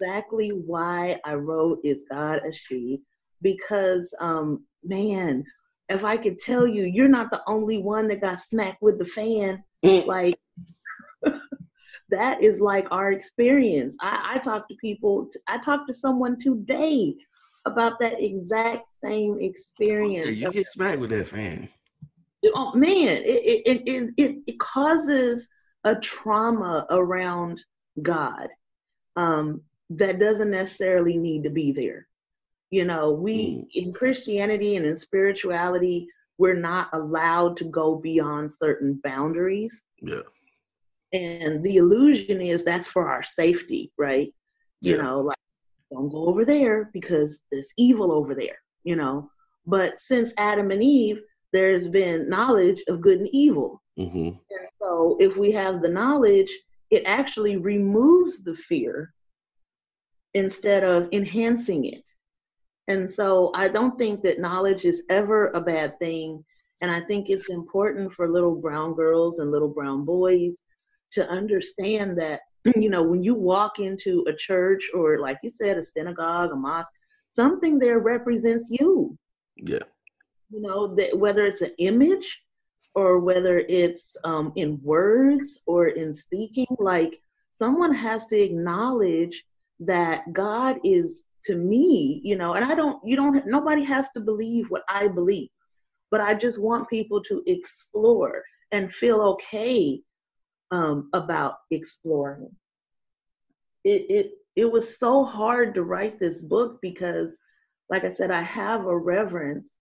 [0.00, 3.02] exactly why I wrote "Is God a She?"
[3.42, 5.44] Because, um, man,
[5.88, 9.04] if I could tell you, you're not the only one that got smacked with the
[9.04, 9.62] fan.
[9.84, 10.06] Mm.
[10.06, 10.38] Like
[12.10, 13.96] that is like our experience.
[14.00, 15.28] I, I talk to people.
[15.46, 17.14] I talked to someone today
[17.66, 20.36] about that exact same experience.
[20.36, 21.68] you get smacked with that fan.
[22.54, 25.48] Oh man, it it, it it it causes
[25.84, 27.64] a trauma around
[28.02, 28.48] God
[29.16, 32.06] um, that doesn't necessarily need to be there.
[32.70, 33.66] You know, we mm.
[33.74, 36.08] in Christianity and in spirituality,
[36.38, 39.84] we're not allowed to go beyond certain boundaries.
[40.00, 40.22] Yeah.
[41.12, 44.34] And the illusion is that's for our safety, right?
[44.80, 45.02] You yeah.
[45.02, 45.36] know, like
[45.92, 49.30] don't go over there because there's evil over there, you know.
[49.66, 51.20] But since Adam and Eve,
[51.52, 53.82] there's been knowledge of good and evil.
[53.98, 54.28] Mm-hmm.
[54.28, 56.50] And so if we have the knowledge,
[56.90, 59.12] it actually removes the fear
[60.34, 62.06] instead of enhancing it.
[62.88, 66.44] And so I don't think that knowledge is ever a bad thing.
[66.80, 70.62] And I think it's important for little brown girls and little brown boys
[71.12, 72.40] to understand that
[72.76, 76.56] you know, when you walk into a church or, like you said, a synagogue, a
[76.56, 76.92] mosque,
[77.32, 79.16] something there represents you.
[79.56, 79.84] Yeah.
[80.50, 82.42] You know, that whether it's an image
[82.94, 87.20] or whether it's um, in words or in speaking, like
[87.52, 89.44] someone has to acknowledge
[89.80, 94.20] that God is to me, you know, and I don't, you don't, nobody has to
[94.20, 95.48] believe what I believe,
[96.10, 98.42] but I just want people to explore
[98.72, 100.00] and feel okay
[100.70, 102.54] um, about exploring.
[103.84, 107.32] It, it, it was so hard to write this book because,
[107.88, 109.78] like I said, I have a reverence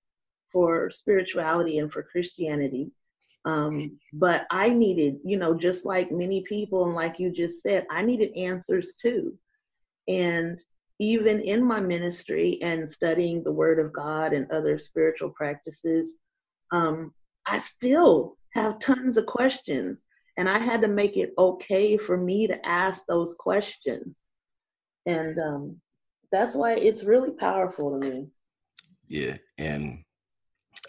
[0.52, 2.92] for spirituality and for Christianity.
[3.46, 7.86] Um, but I needed, you know, just like many people, and like you just said,
[7.92, 9.38] I needed answers too.
[10.08, 10.60] And
[11.00, 16.18] even in my ministry and studying the Word of God and other spiritual practices,
[16.72, 17.14] um,
[17.46, 20.02] I still have tons of questions.
[20.38, 24.28] And I had to make it okay for me to ask those questions.
[25.06, 25.82] And um,
[26.32, 28.28] that's why it's really powerful to me.
[29.08, 29.38] Yeah.
[29.58, 30.04] And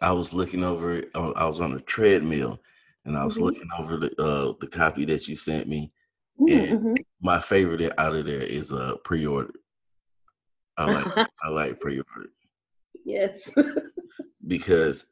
[0.02, 2.60] I was looking over, uh, I was on a treadmill
[3.04, 3.44] and I was mm-hmm.
[3.44, 5.92] looking over the uh, the copy that you sent me.
[6.40, 6.58] Mm-hmm.
[6.58, 6.94] And mm-hmm.
[7.20, 9.54] my favorite out of there is a uh, pre-order.
[10.76, 12.30] I like I like pre-order.
[13.04, 13.52] Yes.
[14.48, 15.04] because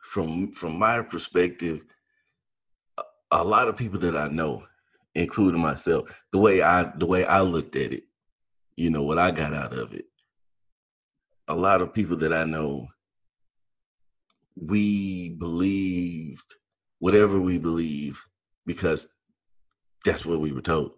[0.00, 1.80] from from my perspective,
[2.98, 3.02] a,
[3.32, 4.62] a lot of people that I know,
[5.16, 8.04] including myself, the way I the way I looked at it,
[8.76, 10.04] you know, what I got out of it.
[11.48, 12.86] A lot of people that I know,
[14.54, 16.54] we believed
[17.00, 18.20] whatever we believe
[18.66, 19.08] because
[20.04, 20.92] that's what we were told.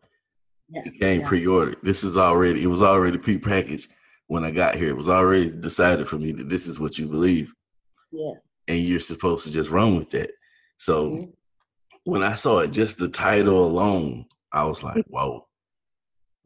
[0.69, 1.29] Yeah, it came yeah.
[1.29, 1.79] pre-ordered.
[1.83, 3.89] This is already it was already pre-packaged
[4.35, 4.89] when I got here.
[4.89, 7.55] It was already decided for me that this is what you believe.
[8.11, 8.45] Yes.
[8.67, 10.33] And you're supposed to just run with that.
[10.77, 11.31] So mm-hmm.
[12.03, 15.47] when I saw it, just the title alone, I was like, whoa.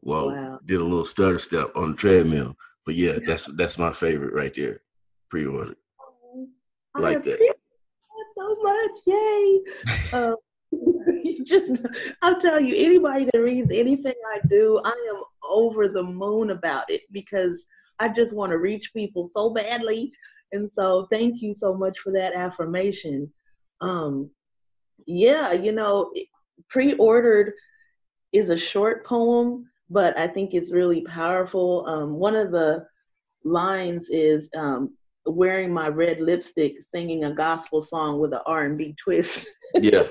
[0.01, 0.27] Whoa.
[0.27, 0.59] Wow.
[0.67, 2.55] Did a little stutter step on the treadmill.
[2.85, 4.81] But yeah, that's that's my favorite right there.
[5.31, 5.75] Pre-ordered.
[6.93, 7.55] I like that.
[8.37, 8.91] So much.
[9.07, 9.59] Yay.
[10.13, 10.35] uh,
[11.43, 11.85] just
[12.21, 16.89] I'll tell you, anybody that reads anything I do, I am over the moon about
[16.89, 17.65] it because
[17.99, 20.11] I just want to reach people so badly.
[20.51, 23.31] And so thank you so much for that affirmation.
[23.81, 24.29] Um
[25.05, 26.11] yeah, you know,
[26.67, 27.53] pre-ordered
[28.33, 31.85] is a short poem, but I think it's really powerful.
[31.87, 32.85] Um, one of the
[33.43, 34.95] lines is um,
[35.25, 39.47] wearing my red lipstick, singing a gospel song with an R&B twist.
[39.75, 40.03] yeah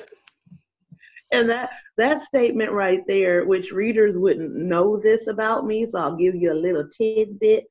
[1.30, 6.16] and that that statement right there, which readers wouldn't know this about me, so I'll
[6.16, 7.66] give you a little tidbit.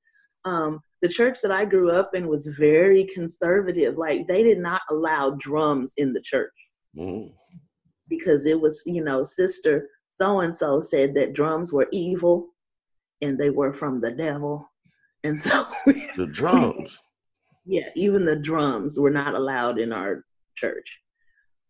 [0.48, 3.98] Um, the church that I grew up in was very conservative.
[3.98, 6.54] Like they did not allow drums in the church
[6.98, 7.32] mm.
[8.08, 12.48] because it was, you know, sister so and so said that drums were evil
[13.22, 14.68] and they were from the devil.
[15.24, 16.98] And so the drums.
[17.66, 20.24] yeah, even the drums were not allowed in our
[20.56, 21.02] church.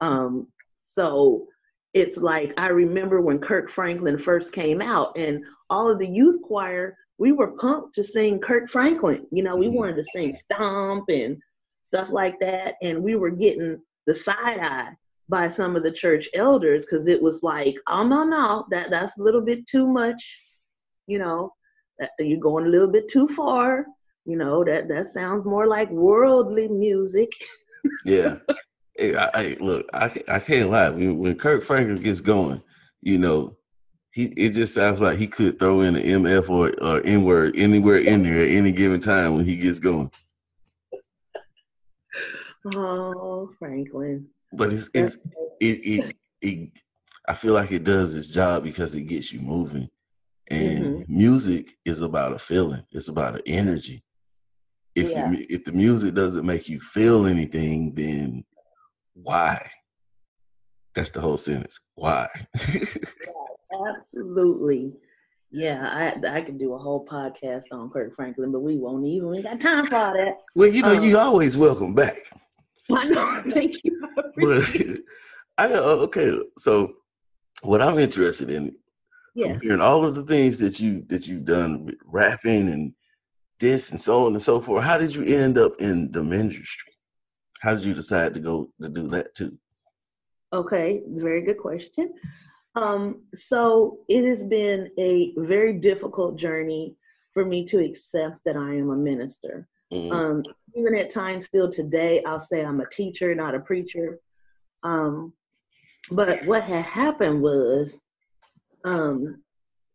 [0.01, 1.47] Um, so
[1.93, 6.41] it's like I remember when Kirk Franklin first came out, and all of the youth
[6.43, 9.26] choir, we were pumped to sing Kirk Franklin.
[9.32, 9.76] You know, we mm-hmm.
[9.76, 11.38] wanted to sing Stomp and
[11.84, 14.89] stuff like that, and we were getting the side eye
[15.30, 19.18] by some of the church elders because it was like, oh no, no, that that's
[19.18, 20.41] a little bit too much.
[21.07, 21.51] You know,
[22.20, 23.86] you're going a little bit too far.
[24.26, 27.32] You know, that that sounds more like worldly music.
[28.05, 28.36] yeah,
[28.99, 30.89] I, I look, I I can't lie.
[30.89, 32.61] When, when Kirk Franklin gets going,
[33.01, 33.57] you know,
[34.18, 37.55] he it just sounds like he could throw in an MF or or N word
[37.55, 40.09] anywhere in there at any given time when he gets going.
[42.76, 44.26] Oh, Franklin.
[44.51, 45.18] But it's it's
[45.59, 46.70] it, it it
[47.28, 49.88] I feel like it does its job because it gets you moving.
[50.49, 51.15] And mm-hmm.
[51.15, 52.82] music is about a feeling.
[52.91, 54.03] It's about an energy.
[54.95, 55.30] If yeah.
[55.30, 58.45] you, if the music doesn't make you feel anything, then
[59.13, 59.70] why?
[60.95, 61.80] That's the whole sentence.
[61.93, 62.28] Why?
[63.86, 64.93] absolutely.
[65.49, 69.30] Yeah, I I could do a whole podcast on Kirk Franklin, but we won't even.
[69.30, 70.39] We got time for all that.
[70.55, 72.17] Well, you know, um, you always welcome back.
[72.91, 73.41] I know.
[73.49, 74.01] Thank you.
[74.17, 74.97] I
[75.69, 76.38] I uh, okay.
[76.57, 76.93] So,
[77.61, 78.75] what I'm interested in,
[79.36, 79.61] yes.
[79.61, 82.93] hearing all of the things that you that you've done, with rapping and
[83.59, 84.84] this and so on and so forth.
[84.84, 86.93] How did you end up in the ministry?
[87.61, 89.57] How did you decide to go to do that too?
[90.53, 92.13] Okay, very good question.
[92.78, 96.95] Um, so it has been a very difficult journey
[97.34, 99.67] for me to accept that I am a minister.
[99.91, 100.11] Mm-hmm.
[100.11, 100.43] Um,
[100.75, 104.19] even at times, still today, I'll say I'm a teacher, not a preacher.
[104.84, 105.34] Um,
[106.11, 107.99] but what had happened was
[108.86, 109.41] um,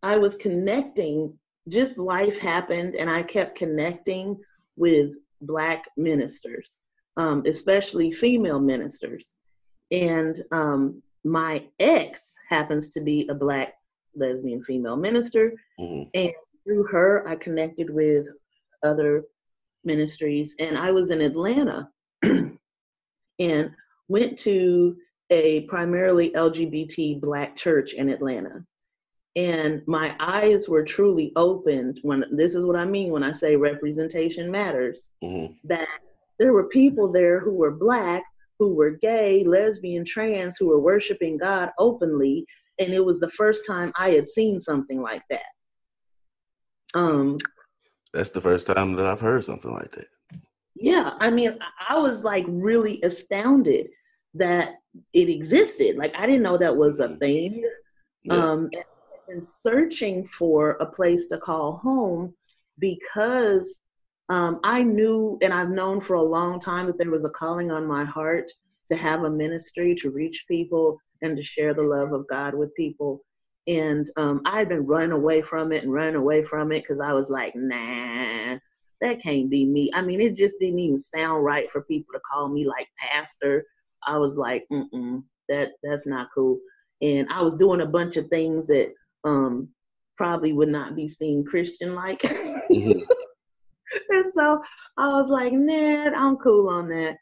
[0.03, 4.37] I was connecting, just life happened, and I kept connecting
[4.77, 6.81] with Black ministers,
[7.17, 9.33] um, especially female ministers.
[9.93, 13.75] And um, my ex happens to be a Black
[14.15, 15.55] lesbian female minister.
[15.79, 16.09] Mm-hmm.
[16.15, 16.33] And
[16.65, 18.27] through her, I connected with
[18.83, 19.25] other
[19.85, 20.55] ministries.
[20.59, 21.89] And I was in Atlanta
[22.23, 23.71] and
[24.09, 24.97] went to
[25.31, 28.65] a primarily LGBT Black church in Atlanta.
[29.35, 33.57] And my eyes were truly opened when this is what I mean when I say
[33.57, 35.09] representation matters.
[35.25, 35.55] Mm-hmm.
[35.65, 35.89] That
[36.39, 38.23] there were people there who were Black,
[38.63, 42.47] who were gay, lesbian, trans, who were worshiping God openly.
[42.79, 45.43] And it was the first time I had seen something like that.
[46.95, 47.39] Um,
[48.15, 50.07] That's the first time that I've heard something like that.
[50.77, 51.59] Yeah, I mean,
[51.89, 53.89] I was like really astounded
[54.35, 54.75] that
[55.13, 55.97] it existed.
[55.97, 57.19] Like I didn't know that was a mm-hmm.
[57.19, 57.65] thing.
[58.23, 58.35] Yeah.
[58.35, 58.71] Um,
[59.29, 62.33] and searching for a place to call home
[62.79, 63.81] because
[64.33, 67.71] um, I knew and I've known for a long time that there was a calling
[67.71, 68.51] on my heart
[68.89, 72.75] to have a ministry to reach people and to share the love of God with
[72.75, 73.23] people.
[73.67, 77.01] And um, I had been running away from it and running away from it because
[77.01, 78.57] I was like, nah,
[79.03, 79.91] that can't be me.
[79.93, 83.65] I mean, it just didn't even sound right for people to call me like pastor
[84.07, 86.59] I was like, mm that that's not cool.
[87.03, 88.93] And I was doing a bunch of things that
[89.25, 89.69] um
[90.17, 92.21] probably would not be seen Christian like.
[92.23, 93.01] mm-hmm.
[94.11, 94.63] and so
[94.97, 97.17] I was like, nah, I'm cool on that.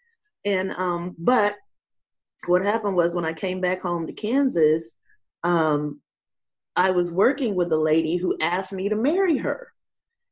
[0.44, 1.56] And um, but
[2.46, 4.98] what happened was when I came back home to Kansas,
[5.44, 6.00] um,
[6.76, 9.72] I was working with a lady who asked me to marry her.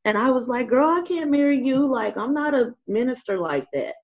[0.05, 1.87] And I was like, girl, I can't marry you.
[1.87, 3.95] Like, I'm not a minister like that.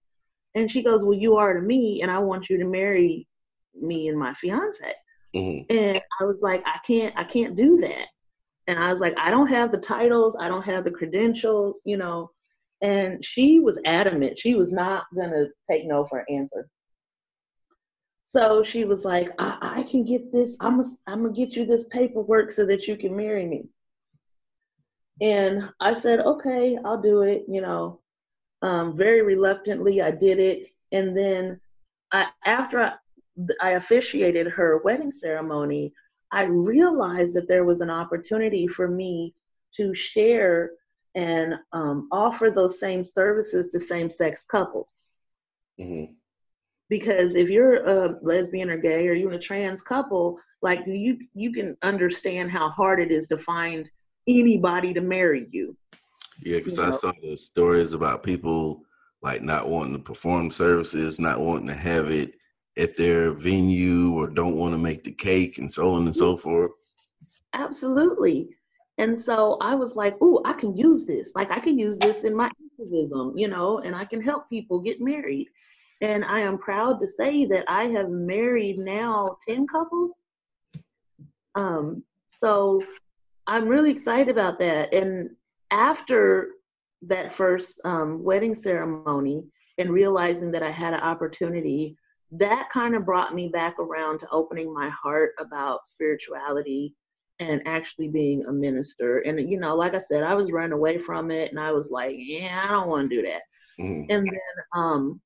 [0.54, 3.26] And she goes, Well, you are to me, and I want you to marry
[3.74, 4.92] me and my fiance.
[5.34, 5.76] Mm-hmm.
[5.76, 8.06] And I was like, I can't, I can't do that.
[8.66, 11.96] And I was like, I don't have the titles, I don't have the credentials, you
[11.96, 12.30] know.
[12.82, 14.38] And she was adamant.
[14.38, 16.68] She was not gonna take no for an answer.
[18.24, 21.64] So she was like, I, I can get this, I'm gonna, I'm gonna get you
[21.64, 23.68] this paperwork so that you can marry me.
[25.20, 28.00] And I said, okay, I'll do it, you know.
[28.62, 30.68] Um, very reluctantly, I did it.
[30.90, 31.60] And then
[32.12, 32.94] I, after I,
[33.60, 35.92] I officiated her wedding ceremony,
[36.34, 39.32] I realized that there was an opportunity for me
[39.76, 40.72] to share
[41.14, 45.02] and um, offer those same services to same sex couples.
[45.80, 46.12] Mm-hmm.
[46.88, 51.52] Because if you're a lesbian or gay or you're a trans couple, like you, you
[51.52, 53.88] can understand how hard it is to find
[54.26, 55.76] anybody to marry you.
[56.42, 58.82] Yeah, because I saw the stories about people
[59.22, 62.34] like not wanting to perform services, not wanting to have it
[62.76, 66.36] at their venue, or don't want to make the cake, and so on and so
[66.36, 66.72] forth.
[67.52, 68.48] Absolutely.
[68.98, 71.32] And so I was like, "Oh, I can use this.
[71.34, 74.80] Like I can use this in my activism, you know, and I can help people
[74.80, 75.48] get married."
[76.00, 80.20] And I am proud to say that I have married now 10 couples.
[81.54, 82.82] Um, so
[83.46, 84.92] I'm really excited about that.
[84.92, 85.30] And
[85.70, 86.50] after
[87.02, 89.44] that first um, wedding ceremony
[89.78, 91.96] and realizing that I had an opportunity,
[92.38, 96.94] that kind of brought me back around to opening my heart about spirituality
[97.40, 99.18] and actually being a minister.
[99.20, 101.90] And, you know, like I said, I was running away from it and I was
[101.90, 103.42] like, yeah, I don't want to do that.
[103.80, 104.04] Mm-hmm.
[104.10, 105.20] And then um,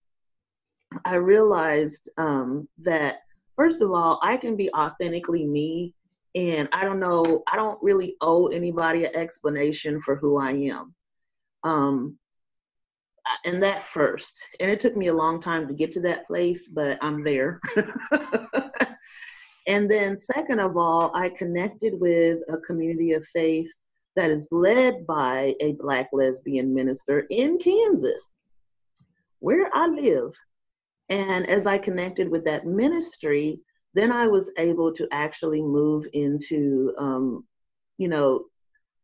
[1.05, 3.21] I realized um, that,
[3.57, 5.95] first of all, I can be authentically me.
[6.35, 10.95] And I don't know, I don't really owe anybody an explanation for who I am.
[11.65, 12.19] Um,
[13.45, 14.41] and that first.
[14.61, 17.61] And it took me a long time to get to that place, but I'm there.
[19.67, 23.71] and then, second of all, I connected with a community of faith
[24.17, 28.31] that is led by a Black lesbian minister in Kansas,
[29.39, 30.37] where I live.
[31.09, 33.61] And as I connected with that ministry,
[33.95, 37.45] then I was able to actually move into, um,
[37.97, 38.45] you know,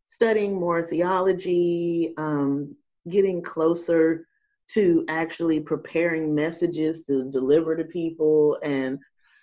[0.07, 2.77] studying more theology, um,
[3.09, 4.27] getting closer
[4.73, 8.99] to actually preparing messages to deliver to people and,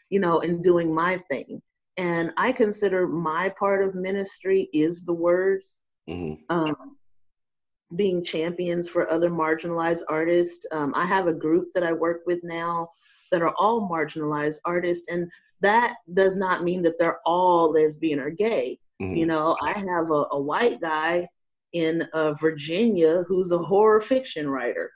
[0.09, 1.61] you know, and doing my thing.
[1.97, 5.81] And I consider my part of ministry is the words.
[6.09, 6.43] Mm-hmm.
[6.49, 6.97] Um,
[7.95, 10.65] being champions for other marginalized artists.
[10.71, 12.89] Um, I have a group that I work with now
[13.31, 15.29] that are all marginalized artists, and
[15.61, 18.79] that does not mean that they're all lesbian or gay.
[19.01, 19.15] Mm-hmm.
[19.15, 21.27] You know, I have a, a white guy
[21.73, 24.91] in uh, Virginia who's a horror fiction writer,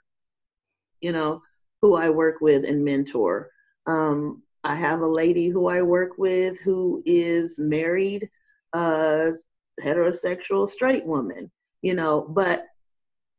[1.00, 1.40] you know,
[1.82, 3.50] who I work with and mentor.
[3.86, 8.28] Um, I have a lady who I work with who is married
[8.72, 9.32] a
[9.80, 11.50] heterosexual straight woman,
[11.82, 12.64] you know, but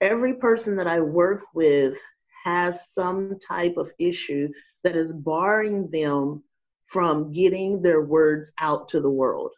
[0.02, 1.98] every person that I work with
[2.44, 4.50] has some type of issue
[4.84, 6.44] that is barring them
[6.86, 9.52] from getting their words out to the world.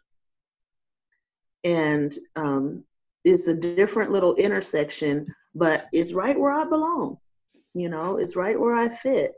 [1.62, 2.84] And um,
[3.24, 7.18] it's a different little intersection, but it's right where I belong.
[7.74, 9.32] You know, it's right where I fit.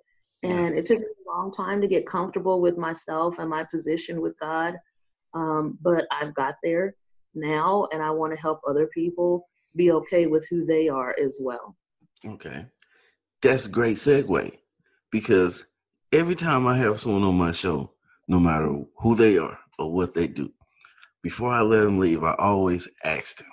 [0.45, 4.21] And it took me a long time to get comfortable with myself and my position
[4.21, 4.75] with God.
[5.35, 6.97] Um, but I've got there
[7.35, 11.39] now, and I want to help other people be okay with who they are as
[11.41, 11.77] well.
[12.27, 12.67] Okay.
[13.41, 14.59] That's a great segue
[15.11, 15.65] because
[16.13, 17.93] every time I have someone on my show,
[18.27, 20.53] no matter who they are or what they do,
[21.23, 23.52] before I let them leave, I always ask them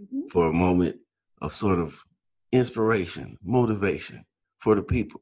[0.00, 0.28] mm-hmm.
[0.30, 0.96] for a moment
[1.40, 2.02] of sort of
[2.52, 4.24] inspiration, motivation
[4.58, 5.20] for the people.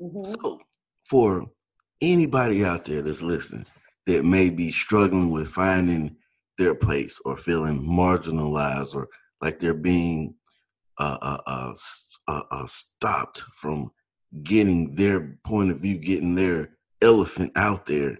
[0.00, 0.24] Mm-hmm.
[0.24, 0.60] So,
[1.04, 1.46] for
[2.00, 3.66] anybody out there that's listening
[4.06, 6.16] that may be struggling with finding
[6.56, 9.08] their place or feeling marginalized or
[9.40, 10.34] like they're being
[10.98, 11.74] uh, uh, uh,
[12.26, 13.90] uh, uh, stopped from
[14.42, 18.16] getting their point of view, getting their elephant out there,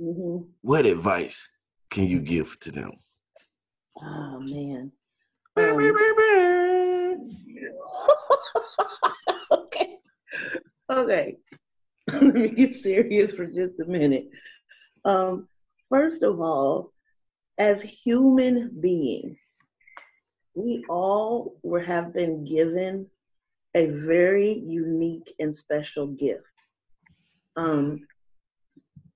[0.00, 0.44] mm-hmm.
[0.62, 1.48] what advice
[1.90, 2.92] can you give to them?
[4.00, 4.92] Oh man.
[9.52, 9.96] Okay.
[10.90, 11.36] Okay.
[12.12, 14.28] Let me get serious for just a minute.
[15.04, 15.48] Um,
[15.88, 16.92] first of all,
[17.58, 19.40] as human beings,
[20.54, 23.06] we all were, have been given
[23.74, 26.44] a very unique and special gift.
[27.56, 28.00] Um,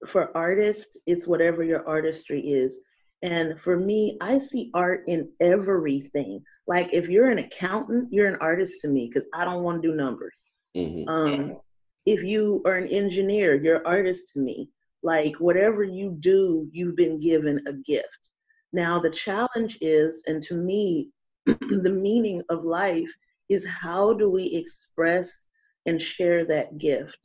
[0.07, 2.79] for artists, it's whatever your artistry is.
[3.25, 6.43] And for me, I see art in everything.
[6.67, 9.89] Like if you're an accountant, you're an artist to me because I don't want to
[9.89, 10.45] do numbers.
[10.77, 11.09] Mm-hmm.
[11.09, 11.57] Um,
[12.05, 14.69] if you are an engineer, you're an artist to me.
[15.03, 18.29] Like whatever you do, you've been given a gift.
[18.75, 21.09] Now the challenge is, and to me,
[21.47, 23.11] the meaning of life
[23.49, 25.49] is how do we express
[25.87, 27.19] and share that gift?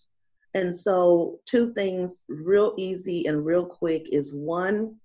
[0.53, 4.95] And so, two things real easy and real quick is one,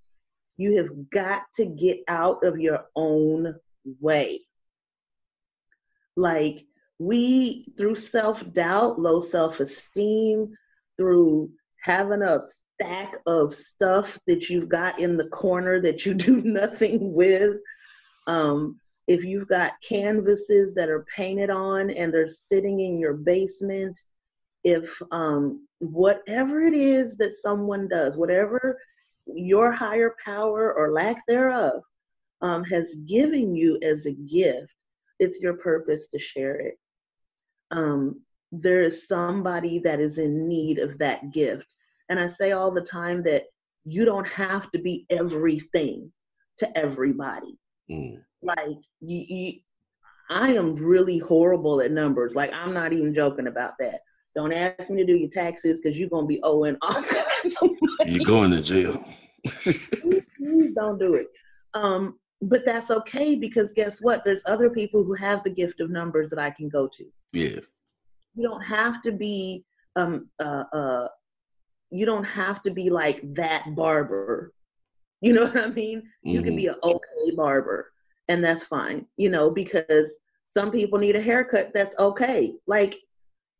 [0.56, 3.54] you have got to get out of your own
[4.00, 4.40] way.
[6.16, 6.64] Like,
[6.98, 10.54] we, through self doubt, low self esteem,
[10.96, 11.50] through
[11.80, 17.12] having a stack of stuff that you've got in the corner that you do nothing
[17.12, 17.56] with,
[18.26, 24.00] um, if you've got canvases that are painted on and they're sitting in your basement,
[24.62, 28.78] if um, whatever it is that someone does, whatever
[29.26, 31.82] your higher power or lack thereof
[32.40, 34.74] um, has given you as a gift,
[35.18, 36.78] it's your purpose to share it.
[37.70, 38.20] Um,
[38.52, 41.66] there is somebody that is in need of that gift.
[42.08, 43.44] And I say all the time that
[43.84, 46.12] you don't have to be everything
[46.58, 47.58] to everybody.
[47.90, 48.22] Mm.
[48.42, 49.52] Like you, you,
[50.30, 52.34] I am really horrible at numbers.
[52.34, 54.00] Like I'm not even joking about that.
[54.34, 57.70] Don't ask me to do your taxes because you're gonna be owing all kinds of
[57.80, 58.12] money.
[58.12, 59.04] You're going to jail.
[59.46, 61.28] please, don't do it.
[61.74, 64.24] Um, but that's okay because guess what?
[64.24, 67.04] There's other people who have the gift of numbers that I can go to.
[67.32, 67.60] Yeah.
[68.34, 69.64] You don't have to be
[69.96, 71.08] um uh uh
[71.90, 74.52] you don't have to be like that barber.
[75.20, 76.00] You know what I mean?
[76.00, 76.28] Mm-hmm.
[76.28, 76.56] You can mm-hmm.
[76.56, 77.92] be an okay barber
[78.28, 81.72] and that's fine, you know, because some people need a haircut.
[81.74, 82.54] That's okay.
[82.66, 82.96] Like,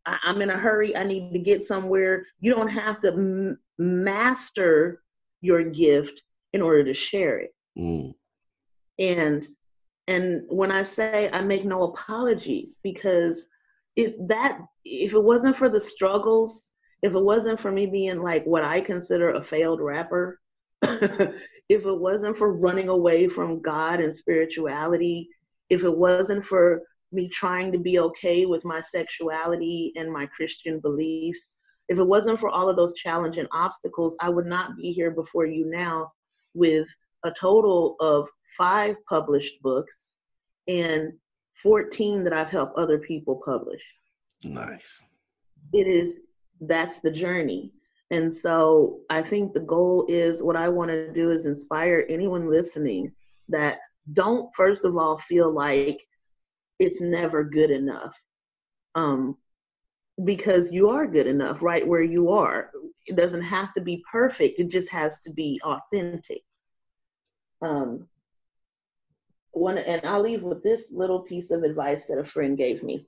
[0.06, 0.96] I, am in a hurry.
[0.96, 2.26] I need to get somewhere.
[2.40, 5.02] You don't have to m- master
[5.40, 7.54] your gift in order to share it.
[7.78, 8.14] Mm.
[8.98, 9.46] And
[10.06, 13.46] and when I say I make no apologies because
[13.96, 16.68] if that if it wasn't for the struggles,
[17.02, 20.40] if it wasn't for me being like what I consider a failed rapper,
[20.82, 25.28] if it wasn't for running away from God and spirituality,
[25.70, 26.82] if it wasn't for
[27.12, 31.56] me trying to be okay with my sexuality and my Christian beliefs,
[31.88, 35.46] if it wasn't for all of those challenging obstacles, I would not be here before
[35.46, 36.12] you now
[36.54, 36.88] with
[37.24, 40.10] a total of five published books
[40.68, 41.12] and
[41.56, 43.82] 14 that I've helped other people publish.
[44.44, 45.04] Nice.
[45.72, 46.20] It is,
[46.60, 47.72] that's the journey.
[48.10, 52.50] And so I think the goal is what I want to do is inspire anyone
[52.50, 53.12] listening
[53.48, 53.78] that
[54.12, 56.00] don't, first of all, feel like
[56.78, 58.20] it's never good enough.
[58.94, 59.36] Um,
[60.22, 62.70] because you are good enough right where you are.
[63.06, 66.42] It doesn't have to be perfect, it just has to be authentic.
[67.60, 68.08] Um,
[69.50, 73.06] one, and I'll leave with this little piece of advice that a friend gave me.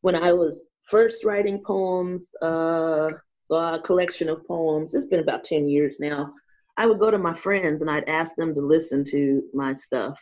[0.00, 3.10] When I was first writing poems, uh,
[3.50, 4.94] a collection of poems.
[4.94, 6.32] It's been about 10 years now.
[6.76, 10.20] I would go to my friends and I'd ask them to listen to my stuff.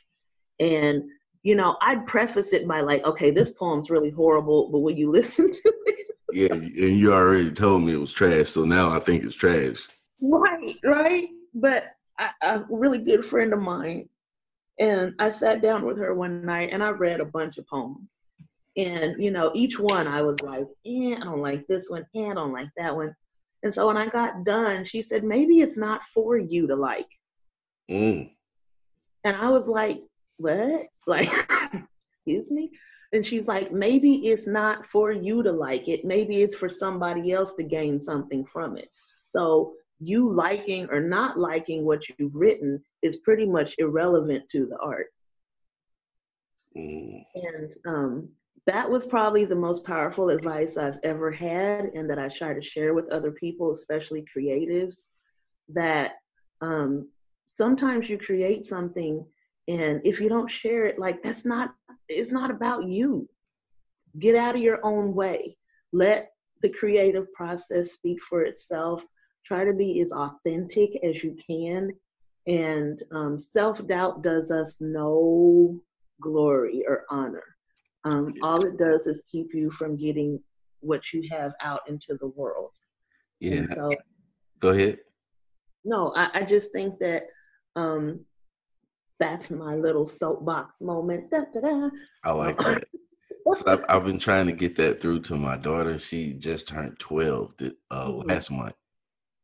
[0.60, 1.02] And,
[1.44, 5.10] you know, I'd preface it by like, okay, this poem's really horrible, but will you
[5.12, 6.08] listen to it?
[6.32, 9.86] Yeah, and you already told me it was trash, so now I think it's trash.
[10.20, 11.28] Right, right.
[11.54, 14.08] But a, a really good friend of mine,
[14.80, 18.18] and I sat down with her one night and I read a bunch of poems.
[18.76, 22.30] And, you know, each one I was like, eh, I don't like this one, eh,
[22.30, 23.14] I don't like that one.
[23.62, 27.06] And so when I got done, she said, maybe it's not for you to like.
[27.88, 28.32] Mm.
[29.22, 30.02] And I was like,
[30.38, 30.88] what?
[31.06, 31.28] Like,
[32.12, 32.70] excuse me?
[33.12, 36.04] And she's like, maybe it's not for you to like it.
[36.04, 38.88] Maybe it's for somebody else to gain something from it.
[39.24, 44.76] So you liking or not liking what you've written is pretty much irrelevant to the
[44.78, 45.06] art.
[46.76, 47.24] Mm.
[47.34, 48.28] And um,
[48.66, 52.62] that was probably the most powerful advice I've ever had, and that I try to
[52.62, 55.06] share with other people, especially creatives.
[55.68, 56.12] That
[56.60, 57.08] um,
[57.46, 59.24] sometimes you create something,
[59.68, 61.74] and if you don't share it, like that's not,
[62.08, 63.28] it's not about you.
[64.18, 65.56] Get out of your own way.
[65.92, 69.04] Let the creative process speak for itself.
[69.44, 71.90] Try to be as authentic as you can.
[72.46, 75.80] And um, self doubt does us no
[76.20, 77.54] glory or honor
[78.04, 80.40] um, all it does is keep you from getting
[80.80, 82.70] what you have out into the world.
[83.40, 83.56] Yeah.
[83.56, 83.90] And so,
[84.58, 84.98] Go ahead.
[85.84, 87.24] no, I, I just think that
[87.76, 88.20] um,
[89.18, 91.30] that's my little soapbox moment.
[91.30, 91.90] Da, da, da.
[92.24, 92.84] I like that.
[93.56, 95.98] So I've, been trying to get that through to my daughter.
[95.98, 98.26] She just turned 12 th- uh, Mhm.
[98.26, 98.74] last month.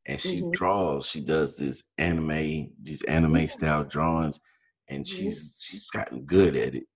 [0.07, 0.53] And she Mhm.
[0.53, 1.07] draws.
[1.07, 4.41] She does this anime, these anime style drawings,
[4.89, 5.09] and Mhm.
[5.09, 6.87] she's she's gotten good at it.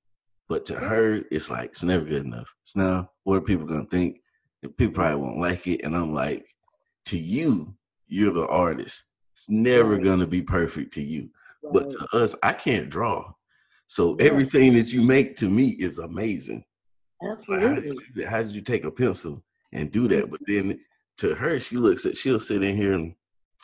[0.48, 2.52] But to her, it's like it's never good enough.
[2.62, 4.22] It's now what are people gonna think?
[4.78, 5.82] People probably won't like it.
[5.84, 6.48] And I'm like,
[7.06, 9.04] to you, you're the artist.
[9.32, 11.28] It's never gonna be perfect to you.
[11.72, 13.32] But to us, I can't draw.
[13.86, 14.26] So Yeah.
[14.26, 16.64] everything that you make to me is amazing.
[17.22, 18.04] Like, how, did Absolutely.
[18.16, 19.42] you, how did you take a pencil
[19.72, 20.30] and do that?
[20.30, 20.78] But then
[21.18, 23.12] to her, she looks at she'll sit in here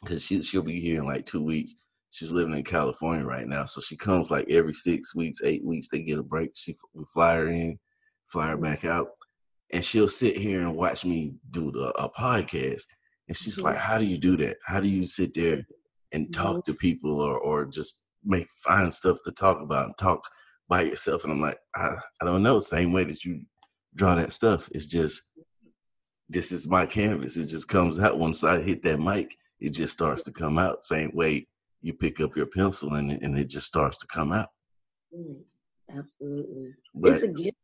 [0.03, 1.75] because she she'll be here in like two weeks.
[2.11, 5.89] She's living in California right now, so she comes like every six weeks, eight weeks.
[5.89, 6.51] They get a break.
[6.55, 7.79] She we fly her in,
[8.29, 9.09] fly her back out,
[9.73, 12.83] and she'll sit here and watch me do the a podcast.
[13.29, 14.57] And she's like, "How do you do that?
[14.65, 15.65] How do you sit there
[16.13, 20.29] and talk to people, or or just make find stuff to talk about and talk
[20.69, 22.61] by yourself?" And I'm like, "I I don't know.
[22.61, 23.43] Same way that you
[23.95, 24.69] draw that stuff.
[24.73, 25.23] It's just
[26.29, 27.37] this is my canvas.
[27.37, 29.37] It just comes out once I hit that mic.
[29.59, 30.85] It just starts to come out.
[30.85, 31.49] Same way
[31.83, 34.49] you pick up your pencil and it, and it just starts to come out.
[35.15, 35.41] Mm,
[35.97, 36.75] Absolutely.
[36.95, 37.57] But it's a gift.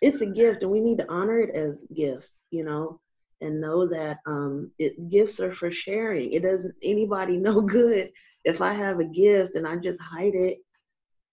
[0.00, 3.00] It's a gift, and we need to honor it as gifts, you know,
[3.40, 6.32] and know that um, it gifts are for sharing.
[6.32, 8.10] It doesn't anybody no good
[8.44, 10.58] if I have a gift and I just hide it.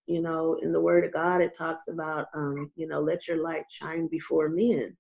[0.08, 3.42] You know, in the Word of God, it talks about, um, you know, let your
[3.42, 4.96] light shine before men,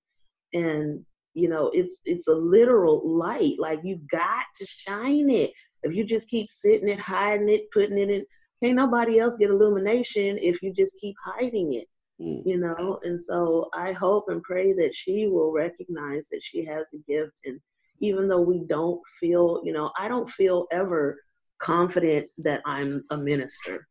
[0.54, 3.54] and you know, it's it's a literal light.
[3.60, 5.52] Like you got to shine it.
[5.84, 8.26] If you just keep sitting it, hiding it, putting it in,
[8.64, 11.88] can't nobody else get illumination if you just keep hiding it
[12.22, 16.64] mm, you know and so i hope and pray that she will recognize that she
[16.66, 17.60] has a gift and
[18.02, 21.18] even though we don't feel you know i don't feel ever
[21.60, 23.88] confident that i'm a minister.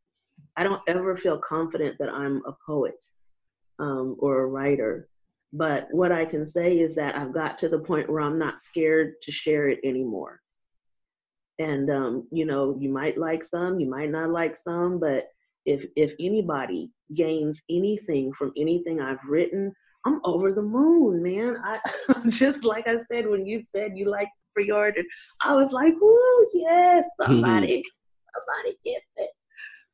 [0.56, 3.04] I don't ever feel confident that i'm a poet
[3.78, 5.08] um, or a writer.
[5.52, 8.60] But what i can say is that i've got to the point where i'm not
[8.60, 10.40] scared to share it anymore.
[11.58, 15.28] And um, you know you might like some you might not like some but
[15.66, 19.72] if if anybody gains anything from anything i've written
[20.04, 21.56] i'm over the moon man.
[21.64, 21.80] I
[22.28, 25.02] just like i said when you said you like pre-order
[25.42, 27.82] i was like woo yes somebody
[28.34, 29.30] somebody gets it.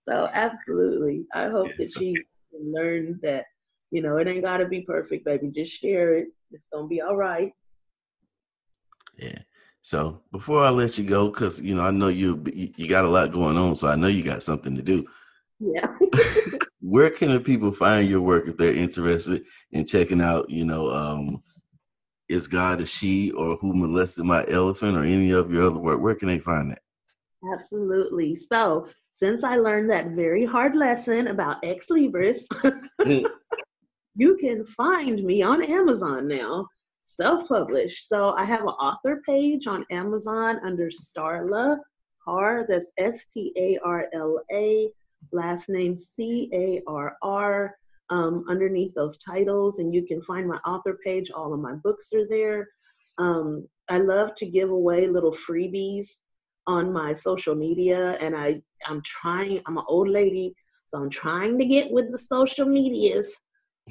[0.09, 1.27] So absolutely.
[1.35, 2.17] I hope Yeah, that she
[2.53, 3.45] learn that
[3.91, 5.49] you know it ain't gotta be perfect baby.
[5.55, 6.29] Just share it.
[6.53, 7.53] It's gonna be all right.
[9.19, 9.39] Yeah.
[9.83, 13.09] So before I let you go, because you know I know you you got a
[13.09, 15.07] lot going on, so I know you got something to do.
[15.61, 15.95] Yeah
[16.81, 20.49] Where can the people find your work if they're interested in checking out?
[20.49, 21.43] You know, um,
[22.29, 26.01] is God a she or who molested my elephant or any of your other work?
[26.01, 26.83] Where can they find that?
[27.53, 28.35] Absolutely.
[28.35, 32.47] So, since I learned that very hard lesson about Xlibris,
[34.15, 36.67] you can find me on Amazon now,
[37.03, 38.09] self published.
[38.09, 41.79] So, I have an author page on Amazon under Starla
[42.25, 44.89] Carr, that's S T A R L A,
[45.33, 47.75] last name C A R R,
[48.11, 49.79] um, underneath those titles.
[49.79, 51.31] And you can find my author page.
[51.31, 52.69] All of my books are there.
[53.19, 56.07] Um, I love to give away little freebies
[56.67, 59.61] on my social media, and I I'm trying.
[59.67, 60.55] I'm an old lady,
[60.89, 63.35] so I'm trying to get with the social medias.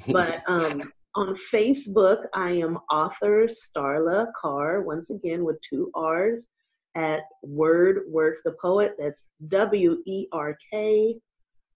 [0.08, 6.48] But um, on Facebook, I am author Starla Carr, once again with two R's,
[6.94, 8.96] at Word Work the Poet.
[8.98, 11.16] That's W E R K.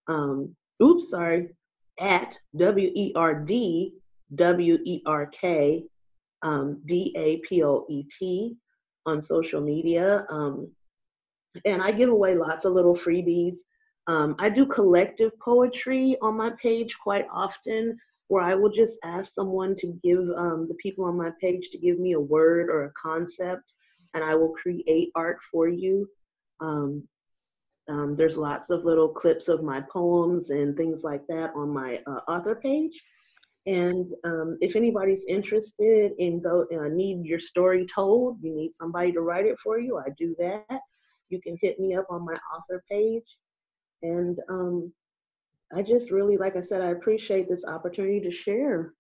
[0.09, 1.51] Um, oops, sorry,
[2.01, 3.95] at W E R D
[4.35, 5.85] W E R K
[6.43, 8.57] um, D A P O E T
[9.07, 10.27] on social media.
[10.31, 10.71] Um,
[11.65, 13.57] and I give away lots of little freebies.
[14.07, 17.97] Um, I do collective poetry on my page quite often,
[18.29, 21.79] where I will just ask someone to give um, the people on my page to
[21.79, 23.74] give me a word or a concept,
[24.15, 26.09] and I will create art for you.
[26.61, 27.07] Um,
[27.89, 32.01] um there's lots of little clips of my poems and things like that on my
[32.07, 33.03] uh, author page.
[33.67, 39.11] And um, if anybody's interested in go uh, need your story told, you need somebody
[39.13, 39.99] to write it for you.
[39.99, 40.81] I do that.
[41.31, 43.25] You can hit me up on my author page.
[44.03, 44.93] And um,
[45.75, 48.93] I just really, like I said, I appreciate this opportunity to share.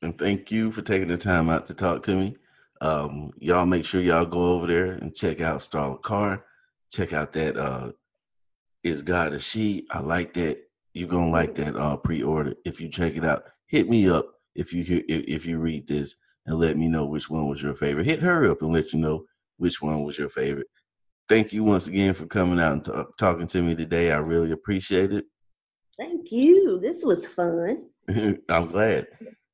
[0.00, 2.36] And thank you for taking the time out to talk to me.
[2.80, 6.44] Um, y'all make sure y'all go over there and check out Starla Carr.
[6.90, 7.92] Check out that uh,
[8.82, 9.86] Is God a She?
[9.90, 10.58] I like that.
[10.94, 14.72] You're gonna like that uh, pre-order if you check it out hit me up if
[14.72, 16.16] you hear if you read this
[16.46, 18.06] and let me know which one was your favorite.
[18.06, 19.24] Hit her up and let you know
[19.58, 20.66] which one was your favorite.
[21.28, 24.10] Thank you once again for coming out and t- talking to me today.
[24.10, 25.26] I really appreciate it.
[25.98, 26.80] Thank you.
[26.80, 27.84] This was fun.
[28.48, 29.08] I'm glad.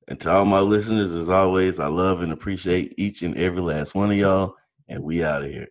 [0.09, 3.95] And to all my listeners, as always, I love and appreciate each and every last
[3.95, 4.57] one of y'all.
[4.89, 5.69] And we out of here.